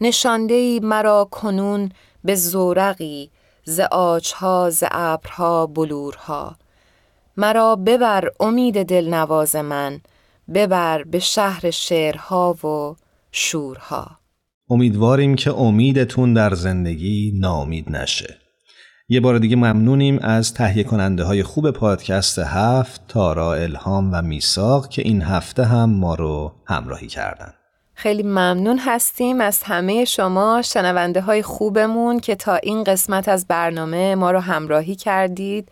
نشانده 0.00 0.54
ای 0.54 0.80
مرا 0.82 1.28
کنون 1.30 1.92
به 2.24 2.34
زورقی 2.34 3.30
ز 3.64 3.80
آجها 3.80 4.70
ز 4.70 4.84
ابرها 4.90 5.66
بلورها. 5.66 6.56
مرا 7.36 7.76
ببر 7.76 8.28
امید 8.40 8.82
دلنواز 8.82 9.56
من 9.56 10.00
ببر 10.54 11.02
به 11.02 11.18
شهر 11.18 11.70
شعرها 11.70 12.52
و 12.52 12.96
شورها. 13.32 14.06
امیدواریم 14.70 15.34
که 15.34 15.54
امیدتون 15.54 16.34
در 16.34 16.54
زندگی 16.54 17.32
ناامید 17.34 17.90
نشه. 17.90 18.38
یه 19.12 19.20
بار 19.20 19.38
دیگه 19.38 19.56
ممنونیم 19.56 20.18
از 20.18 20.54
تهیه 20.54 20.84
کننده 20.84 21.24
های 21.24 21.42
خوب 21.42 21.70
پادکست 21.70 22.38
هفت 22.38 23.00
تارا 23.08 23.54
الهام 23.54 24.10
و 24.12 24.22
میساق 24.22 24.88
که 24.88 25.02
این 25.02 25.22
هفته 25.22 25.64
هم 25.64 25.90
ما 25.90 26.14
رو 26.14 26.52
همراهی 26.66 27.06
کردن. 27.06 27.52
خیلی 27.94 28.22
ممنون 28.22 28.78
هستیم 28.78 29.40
از 29.40 29.62
همه 29.62 30.04
شما 30.04 30.62
شنونده 30.62 31.20
های 31.20 31.42
خوبمون 31.42 32.20
که 32.20 32.34
تا 32.34 32.56
این 32.56 32.84
قسمت 32.84 33.28
از 33.28 33.46
برنامه 33.48 34.14
ما 34.14 34.30
رو 34.30 34.40
همراهی 34.40 34.94
کردید. 34.94 35.68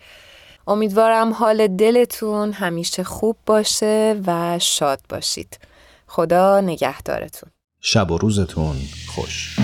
امیدوارم 0.67 1.33
حال 1.33 1.67
دلتون 1.67 2.51
همیشه 2.51 3.03
خوب 3.03 3.35
باشه 3.45 4.21
و 4.27 4.59
شاد 4.59 5.01
باشید. 5.09 5.59
خدا 6.07 6.61
نگهدارتون. 6.61 7.49
شب 7.81 8.11
و 8.11 8.17
روزتون 8.17 8.75
خوش. 9.07 9.55